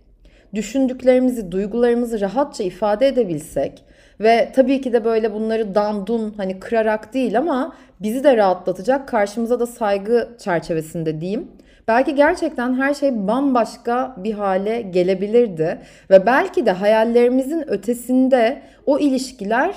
düşündüklerimizi, 0.54 1.52
duygularımızı 1.52 2.20
rahatça 2.20 2.64
ifade 2.64 3.08
edebilsek 3.08 3.84
ve 4.20 4.52
tabii 4.54 4.80
ki 4.80 4.92
de 4.92 5.04
böyle 5.04 5.34
bunları 5.34 5.74
dandun 5.74 6.34
hani 6.36 6.60
kırarak 6.60 7.14
değil 7.14 7.38
ama 7.38 7.76
bizi 8.00 8.24
de 8.24 8.36
rahatlatacak 8.36 9.08
karşımıza 9.08 9.60
da 9.60 9.66
saygı 9.66 10.28
çerçevesinde 10.38 11.20
diyeyim. 11.20 11.48
Belki 11.88 12.14
gerçekten 12.14 12.74
her 12.74 12.94
şey 12.94 13.26
bambaşka 13.28 14.16
bir 14.18 14.32
hale 14.32 14.82
gelebilirdi 14.82 15.78
ve 16.10 16.26
belki 16.26 16.66
de 16.66 16.70
hayallerimizin 16.70 17.70
ötesinde 17.70 18.62
o 18.86 18.98
ilişkiler 18.98 19.74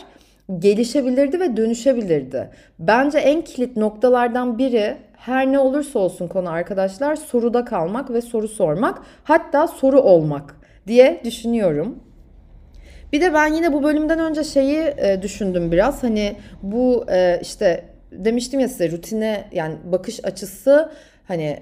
gelişebilirdi 0.59 1.39
ve 1.39 1.57
dönüşebilirdi. 1.57 2.49
Bence 2.79 3.17
en 3.17 3.41
kilit 3.41 3.77
noktalardan 3.77 4.57
biri 4.57 4.97
her 5.17 5.51
ne 5.51 5.59
olursa 5.59 5.99
olsun 5.99 6.27
konu 6.27 6.49
arkadaşlar 6.49 7.15
soruda 7.15 7.65
kalmak 7.65 8.13
ve 8.13 8.21
soru 8.21 8.47
sormak 8.47 9.01
hatta 9.23 9.67
soru 9.67 10.01
olmak 10.01 10.55
diye 10.87 11.21
düşünüyorum. 11.23 12.03
Bir 13.13 13.21
de 13.21 13.33
ben 13.33 13.53
yine 13.53 13.73
bu 13.73 13.83
bölümden 13.83 14.19
önce 14.19 14.43
şeyi 14.43 14.77
e, 14.77 15.21
düşündüm 15.21 15.71
biraz. 15.71 16.03
Hani 16.03 16.35
bu 16.63 17.05
e, 17.11 17.39
işte 17.41 17.85
demiştim 18.11 18.59
ya 18.59 18.69
size 18.69 18.91
rutine 18.91 19.45
yani 19.51 19.75
bakış 19.85 20.25
açısı 20.25 20.91
hani 21.27 21.59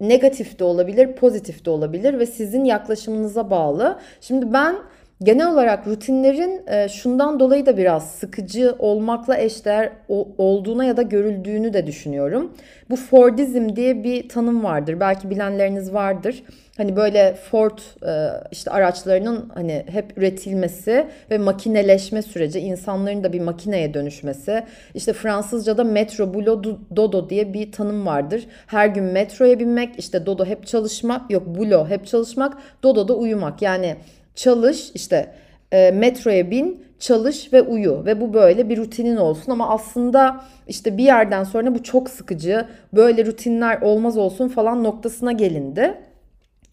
negatif 0.00 0.58
de 0.58 0.64
olabilir, 0.64 1.12
pozitif 1.12 1.64
de 1.64 1.70
olabilir 1.70 2.18
ve 2.18 2.26
sizin 2.26 2.64
yaklaşımınıza 2.64 3.50
bağlı. 3.50 3.98
Şimdi 4.20 4.52
ben 4.52 4.76
genel 5.22 5.52
olarak 5.52 5.86
rutinlerin 5.86 6.62
e, 6.66 6.88
şundan 6.88 7.40
dolayı 7.40 7.66
da 7.66 7.76
biraz 7.76 8.10
sıkıcı 8.10 8.74
olmakla 8.78 9.38
eşdeğer 9.38 9.92
olduğuna 10.38 10.84
ya 10.84 10.96
da 10.96 11.02
görüldüğünü 11.02 11.72
de 11.72 11.86
düşünüyorum. 11.86 12.52
Bu 12.90 12.96
Fordizm 12.96 13.76
diye 13.76 14.04
bir 14.04 14.28
tanım 14.28 14.64
vardır. 14.64 15.00
Belki 15.00 15.30
bilenleriniz 15.30 15.94
vardır. 15.94 16.42
Hani 16.76 16.96
böyle 16.96 17.34
Ford 17.34 17.78
e, 18.06 18.30
işte 18.52 18.70
araçlarının 18.70 19.50
hani 19.54 19.84
hep 19.86 20.18
üretilmesi 20.18 21.06
ve 21.30 21.38
makineleşme 21.38 22.22
süreci, 22.22 22.60
insanların 22.60 23.24
da 23.24 23.32
bir 23.32 23.40
makineye 23.40 23.94
dönüşmesi. 23.94 24.64
İşte 24.94 25.12
Fransızca'da 25.12 25.84
metro, 25.84 26.34
boulot, 26.34 26.66
dodo 26.96 27.30
diye 27.30 27.52
bir 27.52 27.72
tanım 27.72 28.06
vardır. 28.06 28.46
Her 28.66 28.86
gün 28.86 29.04
metroya 29.04 29.58
binmek, 29.58 29.98
işte 29.98 30.26
dodo 30.26 30.44
hep 30.44 30.66
çalışmak, 30.66 31.30
yok 31.30 31.46
boulot 31.46 31.90
hep 31.90 32.06
çalışmak, 32.06 32.56
dodo 32.82 33.08
da 33.08 33.14
uyumak. 33.14 33.62
Yani 33.62 33.96
çalış 34.34 34.90
işte 34.94 35.34
e, 35.72 35.90
metroya 35.90 36.50
bin, 36.50 36.84
çalış 36.98 37.52
ve 37.52 37.62
uyu 37.62 38.04
ve 38.04 38.20
bu 38.20 38.34
böyle 38.34 38.68
bir 38.68 38.76
rutinin 38.76 39.16
olsun 39.16 39.52
ama 39.52 39.68
aslında 39.68 40.44
işte 40.68 40.98
bir 40.98 41.04
yerden 41.04 41.44
sonra 41.44 41.74
bu 41.74 41.82
çok 41.82 42.10
sıkıcı, 42.10 42.66
böyle 42.92 43.26
rutinler 43.26 43.80
olmaz 43.80 44.18
olsun 44.18 44.48
falan 44.48 44.84
noktasına 44.84 45.32
gelindi. 45.32 45.94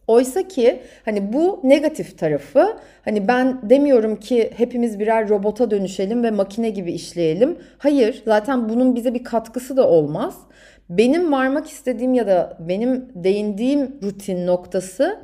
Oysa 0.08 0.48
ki 0.48 0.82
hani 1.06 1.34
bu 1.34 1.60
negatif 1.64 2.18
tarafı 2.18 2.78
hani 3.06 3.28
ben 3.28 3.70
demiyorum 3.70 4.16
ki 4.16 4.52
hepimiz 4.58 5.00
birer 5.00 5.30
robota 5.30 5.72
dönüşelim 5.72 6.24
ve 6.24 6.32
makine 6.32 6.70
gibi 6.70 6.92
işleyelim. 6.92 7.58
Hayır 7.78 8.22
zaten 8.26 8.70
bunun 8.70 8.96
bize 8.96 9.14
bir 9.14 9.24
katkısı 9.24 9.78
da 9.78 9.90
olmaz. 9.90 10.38
Benim 10.90 11.32
varmak 11.32 11.68
istediğim 11.68 12.14
ya 12.14 12.28
da 12.28 12.58
benim 12.60 13.10
değindiğim 13.16 14.00
rutin 14.04 14.48
noktası 14.48 15.20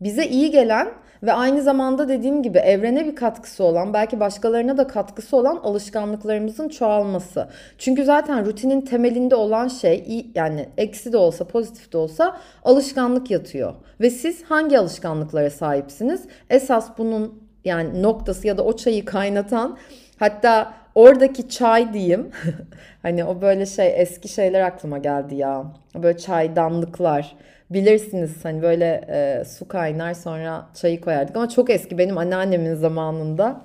bize 0.00 0.26
iyi 0.26 0.50
gelen 0.50 0.88
ve 1.22 1.32
aynı 1.32 1.62
zamanda 1.62 2.08
dediğim 2.08 2.42
gibi 2.42 2.58
evrene 2.58 3.06
bir 3.06 3.16
katkısı 3.16 3.64
olan, 3.64 3.92
belki 3.92 4.20
başkalarına 4.20 4.76
da 4.76 4.86
katkısı 4.86 5.36
olan 5.36 5.56
alışkanlıklarımızın 5.56 6.68
çoğalması. 6.68 7.48
Çünkü 7.78 8.04
zaten 8.04 8.46
rutinin 8.46 8.80
temelinde 8.80 9.34
olan 9.34 9.68
şey 9.68 10.26
yani 10.34 10.68
eksi 10.76 11.12
de 11.12 11.16
olsa 11.16 11.44
pozitif 11.44 11.92
de 11.92 11.98
olsa 11.98 12.36
alışkanlık 12.64 13.30
yatıyor. 13.30 13.74
Ve 14.00 14.10
siz 14.10 14.42
hangi 14.42 14.78
alışkanlıklara 14.78 15.50
sahipsiniz? 15.50 16.22
Esas 16.50 16.98
bunun 16.98 17.48
yani 17.64 18.02
noktası 18.02 18.46
ya 18.46 18.58
da 18.58 18.64
o 18.64 18.76
çayı 18.76 19.04
kaynatan 19.04 19.78
hatta 20.18 20.74
oradaki 20.94 21.48
çay 21.48 21.92
diyeyim. 21.92 22.30
hani 23.02 23.24
o 23.24 23.40
böyle 23.40 23.66
şey 23.66 23.92
eski 23.96 24.28
şeyler 24.28 24.60
aklıma 24.60 24.98
geldi 24.98 25.34
ya. 25.34 25.64
Böyle 25.94 26.18
çaydanlıklar. 26.18 27.36
Bilirsiniz 27.70 28.44
hani 28.44 28.62
böyle 28.62 29.04
e, 29.08 29.44
su 29.44 29.68
kaynar 29.68 30.14
sonra 30.14 30.66
çayı 30.74 31.00
koyardık 31.00 31.36
ama 31.36 31.48
çok 31.48 31.70
eski 31.70 31.98
benim 31.98 32.18
anneannemin 32.18 32.74
zamanında. 32.74 33.60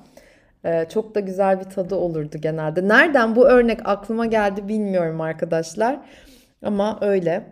E, 0.66 0.86
çok 0.90 1.16
da 1.16 1.20
güzel 1.20 1.60
bir 1.60 1.66
tadı 1.66 1.96
olurdu 1.96 2.38
genelde. 2.42 2.88
Nereden 2.88 3.36
bu 3.36 3.48
örnek 3.48 3.80
aklıma 3.86 4.26
geldi 4.26 4.68
bilmiyorum 4.68 5.22
arkadaşlar. 5.22 6.00
Ama 6.66 6.98
öyle. 7.02 7.44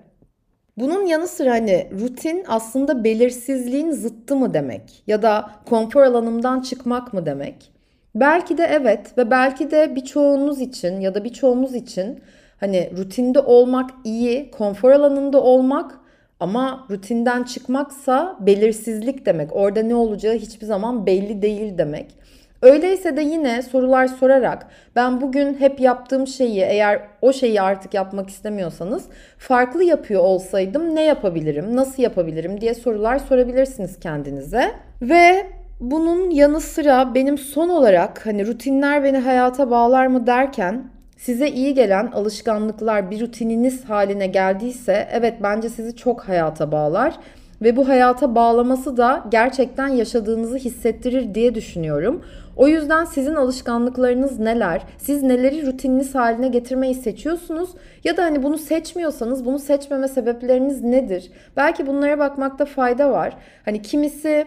Bunun 0.77 1.05
yanı 1.05 1.27
sıra 1.27 1.51
hani 1.51 1.89
rutin 1.99 2.45
aslında 2.47 3.03
belirsizliğin 3.03 3.91
zıttı 3.91 4.35
mı 4.35 4.53
demek? 4.53 5.03
Ya 5.07 5.21
da 5.21 5.51
konfor 5.65 6.01
alanımdan 6.01 6.61
çıkmak 6.61 7.13
mı 7.13 7.25
demek? 7.25 7.71
Belki 8.15 8.57
de 8.57 8.67
evet 8.71 9.17
ve 9.17 9.31
belki 9.31 9.71
de 9.71 9.95
birçoğunuz 9.95 10.61
için 10.61 10.99
ya 10.99 11.15
da 11.15 11.23
birçoğumuz 11.23 11.75
için 11.75 12.23
hani 12.59 12.91
rutinde 12.97 13.39
olmak 13.39 13.89
iyi, 14.03 14.51
konfor 14.51 14.91
alanında 14.91 15.43
olmak 15.43 16.00
ama 16.41 16.87
rutinden 16.89 17.43
çıkmaksa 17.43 18.37
belirsizlik 18.39 19.25
demek. 19.25 19.55
Orada 19.55 19.81
ne 19.83 19.95
olacağı 19.95 20.35
hiçbir 20.35 20.65
zaman 20.65 21.05
belli 21.05 21.41
değil 21.41 21.77
demek. 21.77 22.15
Öyleyse 22.61 23.17
de 23.17 23.21
yine 23.21 23.61
sorular 23.61 24.07
sorarak 24.07 24.67
ben 24.95 25.21
bugün 25.21 25.53
hep 25.53 25.79
yaptığım 25.79 26.27
şeyi 26.27 26.61
eğer 26.61 27.01
o 27.21 27.33
şeyi 27.33 27.61
artık 27.61 27.93
yapmak 27.93 28.29
istemiyorsanız 28.29 29.05
farklı 29.37 29.83
yapıyor 29.83 30.23
olsaydım 30.23 30.95
ne 30.95 31.03
yapabilirim, 31.03 31.75
nasıl 31.75 32.03
yapabilirim 32.03 32.61
diye 32.61 32.73
sorular 32.73 33.19
sorabilirsiniz 33.19 33.99
kendinize. 33.99 34.71
Ve 35.01 35.47
bunun 35.79 36.29
yanı 36.29 36.61
sıra 36.61 37.15
benim 37.15 37.37
son 37.37 37.69
olarak 37.69 38.25
hani 38.25 38.47
rutinler 38.47 39.03
beni 39.03 39.17
hayata 39.17 39.69
bağlar 39.69 40.07
mı 40.07 40.27
derken 40.27 40.83
size 41.21 41.49
iyi 41.49 41.73
gelen 41.73 42.11
alışkanlıklar 42.11 43.11
bir 43.11 43.21
rutininiz 43.21 43.85
haline 43.85 44.27
geldiyse 44.27 45.07
evet 45.11 45.33
bence 45.43 45.69
sizi 45.69 45.95
çok 45.95 46.21
hayata 46.21 46.71
bağlar 46.71 47.15
ve 47.61 47.77
bu 47.77 47.87
hayata 47.87 48.35
bağlaması 48.35 48.97
da 48.97 49.23
gerçekten 49.29 49.87
yaşadığınızı 49.87 50.57
hissettirir 50.57 51.35
diye 51.35 51.55
düşünüyorum. 51.55 52.21
O 52.57 52.67
yüzden 52.67 53.05
sizin 53.05 53.35
alışkanlıklarınız 53.35 54.39
neler? 54.39 54.81
Siz 54.97 55.23
neleri 55.23 55.67
rutininiz 55.67 56.15
haline 56.15 56.47
getirmeyi 56.47 56.95
seçiyorsunuz? 56.95 57.69
Ya 58.03 58.17
da 58.17 58.23
hani 58.23 58.43
bunu 58.43 58.57
seçmiyorsanız 58.57 59.45
bunu 59.45 59.59
seçmeme 59.59 60.07
sebepleriniz 60.07 60.81
nedir? 60.81 61.31
Belki 61.57 61.87
bunlara 61.87 62.19
bakmakta 62.19 62.65
fayda 62.65 63.11
var. 63.11 63.37
Hani 63.65 63.81
kimisi 63.81 64.45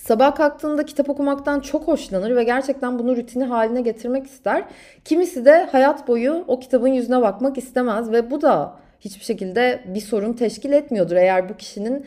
Sabah 0.00 0.34
kalktığında 0.34 0.86
kitap 0.86 1.10
okumaktan 1.10 1.60
çok 1.60 1.88
hoşlanır 1.88 2.36
ve 2.36 2.44
gerçekten 2.44 2.98
bunu 2.98 3.16
rutini 3.16 3.44
haline 3.44 3.80
getirmek 3.80 4.26
ister. 4.26 4.64
Kimisi 5.04 5.44
de 5.44 5.68
hayat 5.72 6.08
boyu 6.08 6.44
o 6.46 6.60
kitabın 6.60 6.88
yüzüne 6.88 7.22
bakmak 7.22 7.58
istemez 7.58 8.12
ve 8.12 8.30
bu 8.30 8.42
da 8.42 8.76
hiçbir 9.00 9.24
şekilde 9.24 9.80
bir 9.86 10.00
sorun 10.00 10.32
teşkil 10.32 10.72
etmiyordur 10.72 11.16
eğer 11.16 11.48
bu 11.48 11.56
kişinin 11.56 12.06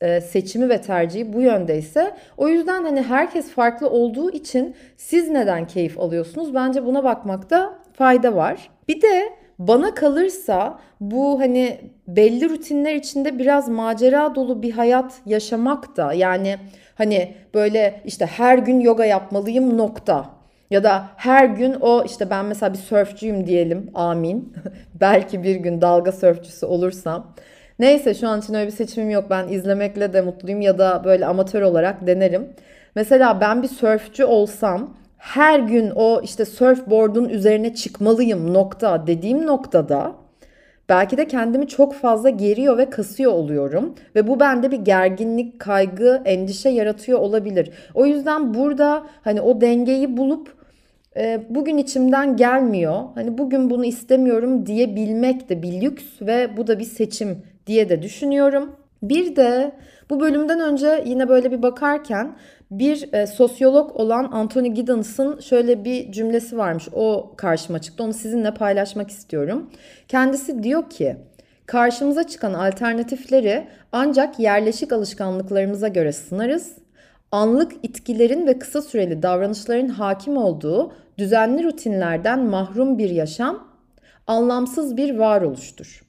e, 0.00 0.20
seçimi 0.20 0.68
ve 0.68 0.80
tercihi 0.80 1.32
bu 1.32 1.40
yöndeyse. 1.40 2.14
O 2.36 2.48
yüzden 2.48 2.82
hani 2.82 3.02
herkes 3.02 3.50
farklı 3.50 3.90
olduğu 3.90 4.30
için 4.30 4.74
siz 4.96 5.28
neden 5.28 5.66
keyif 5.66 5.98
alıyorsunuz? 5.98 6.54
Bence 6.54 6.86
buna 6.86 7.04
bakmakta 7.04 7.78
fayda 7.92 8.36
var. 8.36 8.70
Bir 8.88 9.02
de 9.02 9.32
bana 9.58 9.94
kalırsa 9.94 10.78
bu 11.00 11.40
hani 11.40 11.80
belli 12.08 12.50
rutinler 12.50 12.94
içinde 12.94 13.38
biraz 13.38 13.68
macera 13.68 14.34
dolu 14.34 14.62
bir 14.62 14.72
hayat 14.72 15.14
yaşamak 15.26 15.96
da 15.96 16.12
yani 16.12 16.56
hani 16.98 17.34
böyle 17.54 18.00
işte 18.04 18.26
her 18.26 18.58
gün 18.58 18.80
yoga 18.80 19.04
yapmalıyım 19.04 19.78
nokta. 19.78 20.30
Ya 20.70 20.84
da 20.84 21.04
her 21.16 21.46
gün 21.46 21.76
o 21.80 22.04
işte 22.04 22.30
ben 22.30 22.44
mesela 22.44 22.72
bir 22.72 22.78
sörfcüyüm 22.78 23.46
diyelim 23.46 23.90
amin. 23.94 24.52
Belki 25.00 25.42
bir 25.42 25.56
gün 25.56 25.80
dalga 25.80 26.12
sörfçüsü 26.12 26.66
olursam. 26.66 27.34
Neyse 27.78 28.14
şu 28.14 28.28
an 28.28 28.40
için 28.40 28.54
öyle 28.54 28.66
bir 28.66 28.72
seçimim 28.72 29.10
yok. 29.10 29.24
Ben 29.30 29.48
izlemekle 29.48 30.12
de 30.12 30.20
mutluyum 30.20 30.60
ya 30.60 30.78
da 30.78 31.04
böyle 31.04 31.26
amatör 31.26 31.62
olarak 31.62 32.06
denerim. 32.06 32.48
Mesela 32.94 33.40
ben 33.40 33.62
bir 33.62 33.68
sörfçü 33.68 34.24
olsam 34.24 34.96
her 35.18 35.60
gün 35.60 35.92
o 35.94 36.20
işte 36.24 36.44
surfboard'un 36.44 37.28
üzerine 37.28 37.74
çıkmalıyım 37.74 38.54
nokta 38.54 39.06
dediğim 39.06 39.46
noktada 39.46 40.12
belki 40.88 41.16
de 41.16 41.28
kendimi 41.28 41.68
çok 41.68 41.94
fazla 41.94 42.30
geriyor 42.30 42.78
ve 42.78 42.90
kasıyor 42.90 43.32
oluyorum 43.32 43.94
ve 44.14 44.28
bu 44.28 44.40
bende 44.40 44.70
bir 44.70 44.76
gerginlik, 44.76 45.58
kaygı, 45.58 46.22
endişe 46.24 46.68
yaratıyor 46.68 47.18
olabilir. 47.18 47.70
O 47.94 48.06
yüzden 48.06 48.54
burada 48.54 49.06
hani 49.22 49.40
o 49.40 49.60
dengeyi 49.60 50.16
bulup 50.16 50.54
e, 51.16 51.40
bugün 51.48 51.78
içimden 51.78 52.36
gelmiyor. 52.36 53.02
Hani 53.14 53.38
bugün 53.38 53.70
bunu 53.70 53.84
istemiyorum 53.84 54.66
diyebilmek 54.66 55.48
de 55.48 55.62
bir 55.62 55.80
lüks 55.80 56.04
ve 56.20 56.56
bu 56.56 56.66
da 56.66 56.78
bir 56.78 56.84
seçim 56.84 57.42
diye 57.66 57.88
de 57.88 58.02
düşünüyorum. 58.02 58.76
Bir 59.02 59.36
de 59.36 59.72
bu 60.10 60.20
bölümden 60.20 60.60
önce 60.60 61.02
yine 61.06 61.28
böyle 61.28 61.50
bir 61.50 61.62
bakarken 61.62 62.36
bir 62.70 63.12
e, 63.12 63.26
sosyolog 63.26 63.96
olan 63.96 64.28
Anthony 64.32 64.68
Giddens'ın 64.68 65.40
şöyle 65.40 65.84
bir 65.84 66.12
cümlesi 66.12 66.58
varmış. 66.58 66.88
O 66.92 67.32
karşıma 67.36 67.78
çıktı. 67.78 68.02
Onu 68.02 68.12
sizinle 68.12 68.54
paylaşmak 68.54 69.10
istiyorum. 69.10 69.70
Kendisi 70.08 70.62
diyor 70.62 70.90
ki 70.90 71.16
karşımıza 71.66 72.26
çıkan 72.26 72.54
alternatifleri 72.54 73.68
ancak 73.92 74.38
yerleşik 74.38 74.92
alışkanlıklarımıza 74.92 75.88
göre 75.88 76.12
sınarız. 76.12 76.72
Anlık 77.32 77.72
itkilerin 77.82 78.46
ve 78.46 78.58
kısa 78.58 78.82
süreli 78.82 79.22
davranışların 79.22 79.88
hakim 79.88 80.36
olduğu 80.36 80.92
düzenli 81.18 81.64
rutinlerden 81.64 82.44
mahrum 82.44 82.98
bir 82.98 83.10
yaşam 83.10 83.68
anlamsız 84.26 84.96
bir 84.96 85.18
varoluştur. 85.18 86.07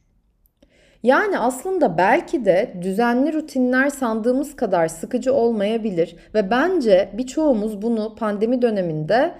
Yani 1.04 1.40
aslında 1.40 1.98
belki 1.98 2.46
de 2.46 2.74
düzenli 2.82 3.34
rutinler 3.34 3.90
sandığımız 3.90 4.56
kadar 4.56 4.88
sıkıcı 4.88 5.34
olmayabilir 5.34 6.16
ve 6.34 6.52
bence 6.52 7.10
birçoğumuz 7.14 7.82
bunu 7.82 8.16
pandemi 8.16 8.62
döneminde 8.62 9.32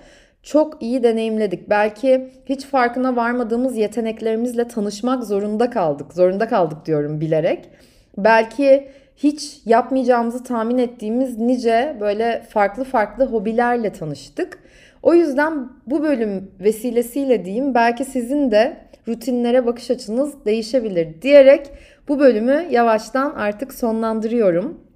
çok 0.44 0.82
iyi 0.82 1.04
deneyimledik. 1.04 1.70
Belki 1.70 2.30
hiç 2.46 2.66
farkına 2.66 3.16
varmadığımız 3.16 3.78
yeteneklerimizle 3.78 4.68
tanışmak 4.68 5.24
zorunda 5.24 5.70
kaldık. 5.70 6.14
Zorunda 6.14 6.48
kaldık 6.48 6.86
diyorum 6.86 7.22
bilerek. 7.22 7.70
Belki 8.18 8.88
hiç 9.16 9.62
yapmayacağımızı 9.66 10.44
tahmin 10.44 10.78
ettiğimiz 10.78 11.38
nice 11.38 11.98
böyle 12.00 12.44
farklı 12.50 12.84
farklı 12.84 13.26
hobilerle 13.26 13.94
tanıştık. 13.94 14.60
O 15.04 15.14
yüzden 15.14 15.70
bu 15.88 16.04
bölüm 16.04 16.52
vesilesiyle 16.60 17.46
diyeyim 17.46 17.74
belki 17.74 18.06
sizin 18.06 18.52
de 18.52 18.78
rutinlere 19.10 19.66
bakış 19.66 19.92
açınız 19.92 20.46
değişebilir 20.46 21.22
diyerek 21.22 21.68
bu 22.08 22.20
bölümü 22.20 22.68
yavaştan 22.72 23.32
artık 23.32 23.74
sonlandırıyorum. 23.74 24.90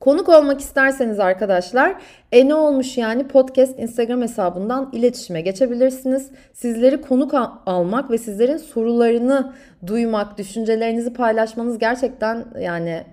Konuk 0.00 0.28
olmak 0.28 0.60
isterseniz 0.60 1.20
arkadaşlar 1.20 1.94
E 2.32 2.48
ne 2.48 2.54
olmuş 2.54 2.98
yani 2.98 3.28
podcast 3.28 3.78
Instagram 3.78 4.22
hesabından 4.22 4.90
iletişime 4.92 5.40
geçebilirsiniz. 5.40 6.30
Sizleri 6.52 7.00
konuk 7.00 7.34
al- 7.34 7.50
almak 7.66 8.10
ve 8.10 8.18
sizlerin 8.18 8.56
sorularını 8.56 9.52
duymak, 9.86 10.38
düşüncelerinizi 10.38 11.12
paylaşmanız 11.12 11.78
gerçekten 11.78 12.44
yani 12.60 13.04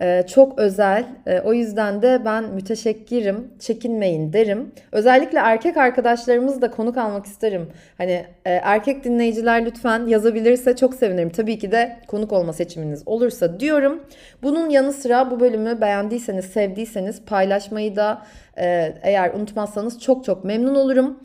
ee, 0.00 0.24
çok 0.28 0.58
özel. 0.58 1.04
Ee, 1.26 1.40
o 1.40 1.52
yüzden 1.52 2.02
de 2.02 2.22
ben 2.24 2.44
müteşekkirim. 2.44 3.50
Çekinmeyin 3.58 4.32
derim. 4.32 4.72
Özellikle 4.92 5.38
erkek 5.38 5.76
arkadaşlarımız 5.76 6.62
da 6.62 6.70
konuk 6.70 6.96
almak 6.96 7.26
isterim. 7.26 7.68
Hani 7.98 8.24
e, 8.44 8.50
erkek 8.50 9.04
dinleyiciler 9.04 9.66
lütfen 9.66 10.06
yazabilirse 10.06 10.76
çok 10.76 10.94
sevinirim. 10.94 11.30
Tabii 11.30 11.58
ki 11.58 11.72
de 11.72 11.96
konuk 12.06 12.32
olma 12.32 12.52
seçiminiz 12.52 13.02
olursa 13.06 13.60
diyorum. 13.60 14.02
Bunun 14.42 14.70
yanı 14.70 14.92
sıra 14.92 15.30
bu 15.30 15.40
bölümü 15.40 15.80
beğendiyseniz, 15.80 16.44
sevdiyseniz 16.44 17.22
paylaşmayı 17.22 17.96
da 17.96 18.22
e, 18.58 18.94
eğer 19.02 19.34
unutmazsanız 19.34 20.00
çok 20.00 20.24
çok 20.24 20.44
memnun 20.44 20.74
olurum. 20.74 21.20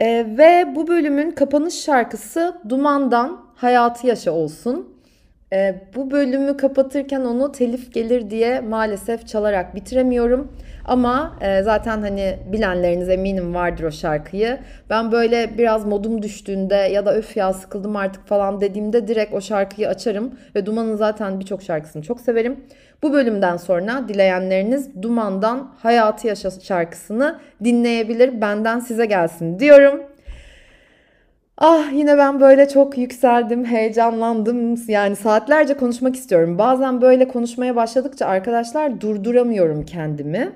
E, 0.00 0.26
ve 0.38 0.74
bu 0.76 0.88
bölümün 0.88 1.30
kapanış 1.30 1.80
şarkısı 1.84 2.54
Duman'dan 2.68 3.40
Hayatı 3.54 4.06
Yaşa 4.06 4.32
olsun. 4.32 4.99
E, 5.52 5.74
bu 5.94 6.10
bölümü 6.10 6.56
kapatırken 6.56 7.20
onu 7.20 7.52
telif 7.52 7.92
gelir 7.92 8.30
diye 8.30 8.60
maalesef 8.60 9.26
çalarak 9.26 9.74
bitiremiyorum. 9.74 10.52
Ama 10.84 11.38
e, 11.40 11.62
zaten 11.62 12.00
hani 12.00 12.38
bilenleriniz 12.52 13.08
eminim 13.08 13.54
vardır 13.54 13.84
o 13.84 13.90
şarkıyı. 13.90 14.58
Ben 14.90 15.12
böyle 15.12 15.58
biraz 15.58 15.86
modum 15.86 16.22
düştüğünde 16.22 16.74
ya 16.74 17.06
da 17.06 17.14
öf 17.14 17.36
ya 17.36 17.52
sıkıldım 17.52 17.96
artık 17.96 18.26
falan 18.26 18.60
dediğimde 18.60 19.08
direkt 19.08 19.34
o 19.34 19.40
şarkıyı 19.40 19.88
açarım. 19.88 20.34
Ve 20.54 20.66
Duman'ın 20.66 20.96
zaten 20.96 21.40
birçok 21.40 21.62
şarkısını 21.62 22.02
çok 22.02 22.20
severim. 22.20 22.64
Bu 23.02 23.12
bölümden 23.12 23.56
sonra 23.56 24.08
dileyenleriniz 24.08 25.02
Duman'dan 25.02 25.72
Hayatı 25.78 26.26
Yaşa 26.26 26.50
şarkısını 26.50 27.38
dinleyebilir. 27.64 28.40
Benden 28.40 28.80
size 28.80 29.06
gelsin 29.06 29.58
diyorum. 29.58 30.02
Ah 31.60 31.92
yine 31.92 32.18
ben 32.18 32.40
böyle 32.40 32.68
çok 32.68 32.98
yükseldim, 32.98 33.64
heyecanlandım. 33.64 34.74
Yani 34.88 35.16
saatlerce 35.16 35.76
konuşmak 35.76 36.16
istiyorum. 36.16 36.58
Bazen 36.58 37.00
böyle 37.00 37.28
konuşmaya 37.28 37.76
başladıkça 37.76 38.26
arkadaşlar 38.26 39.00
durduramıyorum 39.00 39.84
kendimi. 39.84 40.52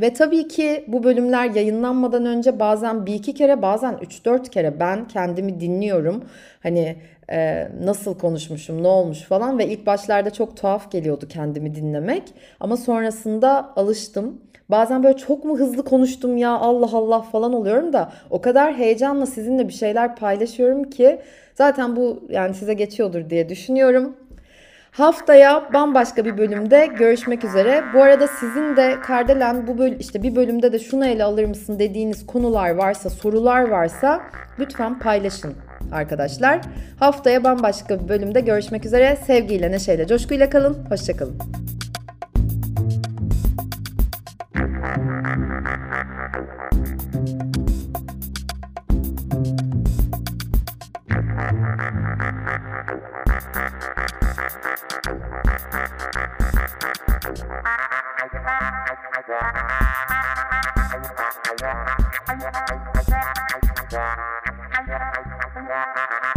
Ve 0.00 0.14
tabii 0.14 0.48
ki 0.48 0.84
bu 0.88 1.04
bölümler 1.04 1.50
yayınlanmadan 1.50 2.26
önce 2.26 2.60
bazen 2.60 3.06
bir 3.06 3.14
iki 3.14 3.34
kere 3.34 3.62
bazen 3.62 3.98
üç 4.02 4.24
dört 4.24 4.50
kere 4.50 4.80
ben 4.80 5.08
kendimi 5.08 5.60
dinliyorum. 5.60 6.24
Hani 6.62 6.96
e, 7.30 7.68
nasıl 7.82 8.18
konuşmuşum, 8.18 8.82
ne 8.82 8.88
olmuş 8.88 9.22
falan 9.22 9.58
ve 9.58 9.66
ilk 9.66 9.86
başlarda 9.86 10.30
çok 10.30 10.56
tuhaf 10.56 10.90
geliyordu 10.90 11.28
kendimi 11.28 11.74
dinlemek. 11.74 12.22
Ama 12.60 12.76
sonrasında 12.76 13.72
alıştım. 13.76 14.40
Bazen 14.70 15.02
böyle 15.04 15.16
çok 15.16 15.44
mu 15.44 15.58
hızlı 15.58 15.84
konuştum 15.84 16.36
ya 16.36 16.50
Allah 16.50 16.90
Allah 16.92 17.20
falan 17.20 17.52
oluyorum 17.52 17.92
da 17.92 18.12
o 18.30 18.40
kadar 18.40 18.74
heyecanla 18.74 19.26
sizinle 19.26 19.68
bir 19.68 19.72
şeyler 19.72 20.16
paylaşıyorum 20.16 20.84
ki 20.84 21.20
zaten 21.54 21.96
bu 21.96 22.24
yani 22.28 22.54
size 22.54 22.74
geçiyordur 22.74 23.30
diye 23.30 23.48
düşünüyorum. 23.48 24.16
Haftaya 24.90 25.72
bambaşka 25.72 26.24
bir 26.24 26.38
bölümde 26.38 26.86
görüşmek 26.98 27.44
üzere. 27.44 27.84
Bu 27.94 28.02
arada 28.02 28.26
sizin 28.26 28.76
de 28.76 29.00
Kardelen 29.00 29.66
bu 29.66 29.78
böl 29.78 29.92
işte 30.00 30.22
bir 30.22 30.36
bölümde 30.36 30.72
de 30.72 30.78
şunu 30.78 31.06
ele 31.06 31.24
alır 31.24 31.44
mısın 31.44 31.78
dediğiniz 31.78 32.26
konular 32.26 32.70
varsa, 32.70 33.10
sorular 33.10 33.68
varsa 33.68 34.20
lütfen 34.58 34.98
paylaşın 34.98 35.54
arkadaşlar. 35.92 36.60
Haftaya 36.98 37.44
bambaşka 37.44 38.00
bir 38.00 38.08
bölümde 38.08 38.40
görüşmek 38.40 38.86
üzere. 38.86 39.18
Sevgiyle, 39.26 39.72
neşeyle, 39.72 40.06
coşkuyla 40.06 40.50
kalın. 40.50 40.84
Hoşçakalın. 40.88 41.38
Thank 62.28 62.96
you. 62.96 62.97
Yeah. 65.68 66.27